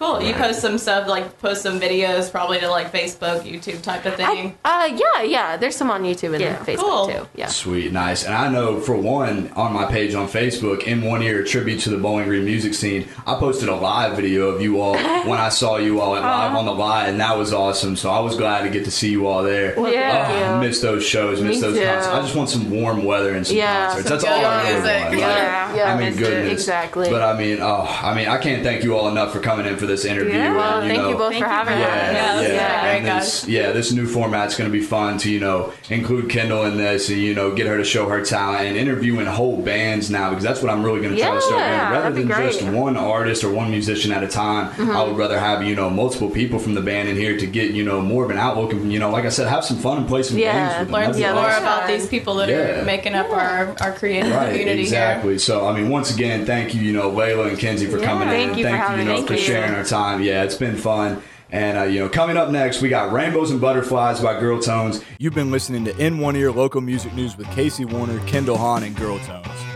Cool. 0.00 0.22
You 0.22 0.32
post 0.32 0.60
some 0.60 0.78
stuff, 0.78 1.06
like 1.06 1.38
post 1.40 1.60
some 1.62 1.78
videos, 1.78 2.30
probably 2.30 2.58
to 2.60 2.68
like 2.70 2.90
Facebook, 2.90 3.42
YouTube 3.42 3.82
type 3.82 4.06
of 4.06 4.14
thing. 4.14 4.56
I, 4.64 4.88
uh, 4.88 4.96
yeah, 4.96 5.22
yeah. 5.22 5.56
There's 5.58 5.76
some 5.76 5.90
on 5.90 6.04
YouTube 6.04 6.32
and 6.32 6.40
Yeah. 6.40 6.56
Facebook 6.56 6.78
Cool. 6.78 7.06
too. 7.08 7.28
Yeah. 7.34 7.48
Sweet, 7.48 7.92
nice. 7.92 8.24
And 8.24 8.34
I 8.34 8.48
know 8.48 8.80
for 8.80 8.96
one, 8.96 9.50
on 9.56 9.74
my 9.74 9.84
page 9.84 10.14
on 10.14 10.26
Facebook, 10.26 10.84
In 10.84 11.02
One 11.02 11.22
Ear, 11.22 11.44
tribute 11.44 11.80
to 11.80 11.90
the 11.90 11.98
Bowling 11.98 12.24
Green 12.28 12.46
music 12.46 12.72
scene, 12.72 13.08
I 13.26 13.34
posted 13.34 13.68
a 13.68 13.74
live 13.74 14.16
video 14.16 14.48
of 14.48 14.62
you 14.62 14.80
all 14.80 14.94
when 15.28 15.38
I 15.38 15.50
saw 15.50 15.76
you 15.76 16.00
all 16.00 16.16
at 16.16 16.22
live 16.22 16.54
on 16.56 16.64
the 16.64 16.72
live, 16.74 17.08
and 17.10 17.20
that 17.20 17.36
was 17.36 17.52
awesome. 17.52 17.94
So 17.94 18.08
I 18.10 18.20
was 18.20 18.36
glad 18.36 18.62
to 18.62 18.70
get 18.70 18.86
to 18.86 18.90
see 18.90 19.10
you 19.10 19.26
all 19.26 19.42
there. 19.42 19.74
Well, 19.76 19.92
Yeah. 19.92 20.26
thank 20.28 20.46
Oh, 20.46 20.60
miss 20.60 20.80
those 20.80 21.04
shows, 21.04 21.42
miss 21.42 21.56
Me 21.56 21.60
those 21.60 21.78
too. 21.78 21.84
concerts. 21.84 22.06
I 22.14 22.20
just 22.22 22.34
want 22.34 22.48
some 22.48 22.70
warm 22.70 23.04
weather 23.04 23.34
and 23.34 23.46
some 23.46 23.56
Yeah, 23.56 23.88
concerts. 23.88 24.08
some 24.08 24.18
That's 24.18 24.24
all 24.24 24.46
I 24.46 24.62
really 24.62 24.74
want. 25.04 25.18
Yeah. 25.18 25.66
Like, 25.68 25.76
Yeah, 25.76 25.92
I 25.92 25.96
mean, 25.96 26.06
missed 26.08 26.18
it. 26.20 26.24
goodness. 26.24 26.52
Exactly. 26.54 27.10
But 27.10 27.20
I 27.22 27.36
mean, 27.38 27.58
oh, 27.60 27.86
I 28.02 28.14
mean, 28.14 28.28
I 28.28 28.38
can't 28.38 28.62
thank 28.62 28.82
you 28.82 28.96
all 28.96 29.08
enough 29.08 29.32
for 29.32 29.40
coming 29.40 29.66
in 29.66 29.76
for 29.76 29.86
this 29.90 30.04
interview. 30.04 30.34
Yeah, 30.34 30.56
Well, 30.56 30.78
and, 30.80 30.84
you 30.84 30.90
thank 30.90 31.02
know, 31.02 31.10
you 31.10 31.16
both 31.16 31.32
Thank 31.32 31.44
for 31.44 31.50
having 31.50 31.74
for 31.74 31.80
us. 31.80 31.86
yeah, 31.88 32.12
Yeah, 32.12 32.34
this 32.36 32.46
has 32.46 32.54
yeah, 32.56 32.82
been 32.94 33.02
great, 33.02 33.10
and 33.12 33.22
this, 33.22 33.46
yeah. 33.48 33.72
This 33.72 33.92
new 33.92 34.06
format's 34.06 34.56
going 34.56 34.70
to 34.70 34.76
be 34.76 34.82
fun 34.84 35.18
to 35.18 35.30
you 35.30 35.40
know 35.40 35.72
include 35.90 36.28
Kendal 36.30 36.64
in 36.64 36.76
this, 36.76 37.08
and 37.10 37.18
you 37.20 37.34
know 37.34 37.54
get 37.54 37.66
her 37.66 37.76
to 37.76 37.84
show 37.84 38.08
her 38.08 38.24
talent 38.24 38.66
and 38.66 38.76
interviewing 38.76 39.26
whole 39.26 39.60
bands 39.62 40.10
now 40.10 40.30
because 40.30 40.44
that's 40.44 40.62
what 40.62 40.70
I'm 40.72 40.82
really 40.84 41.00
going 41.00 41.14
to 41.14 41.20
try 41.20 41.34
to 41.34 41.40
start 41.40 41.60
doing. 41.60 41.70
Rather 41.70 42.10
that'd 42.10 42.16
be 42.16 42.22
than 42.32 42.52
just 42.52 42.62
one 42.62 42.96
artist 42.96 43.44
or 43.44 43.52
one 43.52 43.70
musician 43.70 44.12
at 44.12 44.22
a 44.22 44.28
time, 44.28 44.70
mm-hmm. 44.72 44.90
I 44.90 45.02
would 45.02 45.16
rather 45.16 45.38
have 45.38 45.62
you 45.64 45.74
know 45.74 45.90
multiple 45.90 46.30
people 46.30 46.58
from 46.58 46.74
the 46.74 46.80
band 46.82 47.08
in 47.08 47.16
here 47.16 47.36
to 47.36 47.46
get 47.46 47.72
you 47.72 47.84
know 47.84 48.00
more 48.00 48.24
of 48.24 48.30
an 48.30 48.38
outlook 48.38 48.72
and 48.72 48.92
you 48.92 48.98
know 48.98 49.10
like 49.10 49.24
I 49.24 49.28
said, 49.30 49.48
have 49.48 49.64
some 49.64 49.76
fun 49.78 49.98
and 49.98 50.08
play 50.08 50.22
some 50.22 50.38
Yeah, 50.38 50.52
games 50.52 50.78
with 50.80 50.88
them. 50.88 50.94
Learn 50.94 51.12
That'd 51.20 51.34
more 51.34 51.56
about 51.58 51.86
these 51.88 52.06
people 52.06 52.34
that 52.36 52.48
Yeah. 52.48 52.80
are 52.80 52.84
making 52.84 53.14
up 53.14 53.30
our, 53.30 53.74
our 53.80 53.92
creative 53.92 54.30
Right, 54.32 54.50
community 54.50 54.82
exactly. 54.82 55.38
So, 55.38 55.66
I 55.66 55.72
mean, 55.78 55.88
once 55.88 56.14
again, 56.14 56.46
thank 56.46 56.74
you, 56.74 56.80
you 56.82 56.92
know, 56.92 57.08
Laila 57.10 57.48
and 57.48 57.58
Kenzie 57.58 57.86
for 57.86 57.98
Yeah, 57.98 58.04
coming 58.04 58.28
in. 58.28 58.34
thank 58.34 58.58
you 58.58 58.64
for 58.64 58.70
thank 58.70 58.82
having 58.82 59.06
you, 59.06 59.12
know, 59.12 59.26
for 59.26 59.36
sharing 59.36 59.74
time. 59.84 60.22
Yeah, 60.22 60.44
it's 60.44 60.56
been 60.56 60.76
fun. 60.76 61.22
And, 61.52 61.78
uh, 61.78 61.82
you 61.82 61.98
know, 61.98 62.08
coming 62.08 62.36
up 62.36 62.50
next, 62.50 62.80
we 62.80 62.88
got 62.88 63.12
Rainbows 63.12 63.50
and 63.50 63.60
Butterflies 63.60 64.20
by 64.20 64.38
Girl 64.38 64.60
Tones. 64.60 65.02
You've 65.18 65.34
been 65.34 65.50
listening 65.50 65.84
to 65.86 65.96
In 65.98 66.18
One 66.18 66.36
Ear 66.36 66.52
Local 66.52 66.80
Music 66.80 67.12
News 67.14 67.36
with 67.36 67.50
Casey 67.50 67.84
Warner, 67.84 68.20
Kendal 68.20 68.56
Hahn, 68.56 68.84
and 68.84 68.94
Girl 68.94 69.18
Tones. 69.18 69.69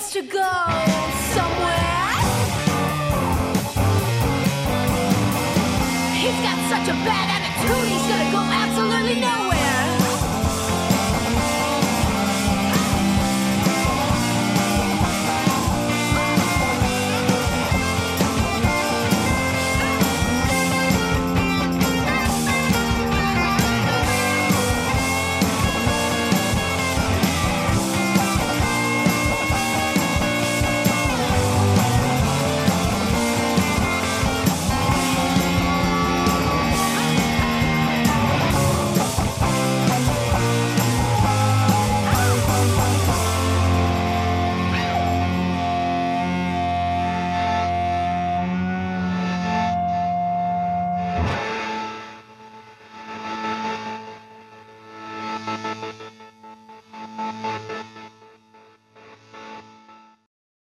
Wants 0.00 0.12
to 0.14 0.22
go 0.22 0.99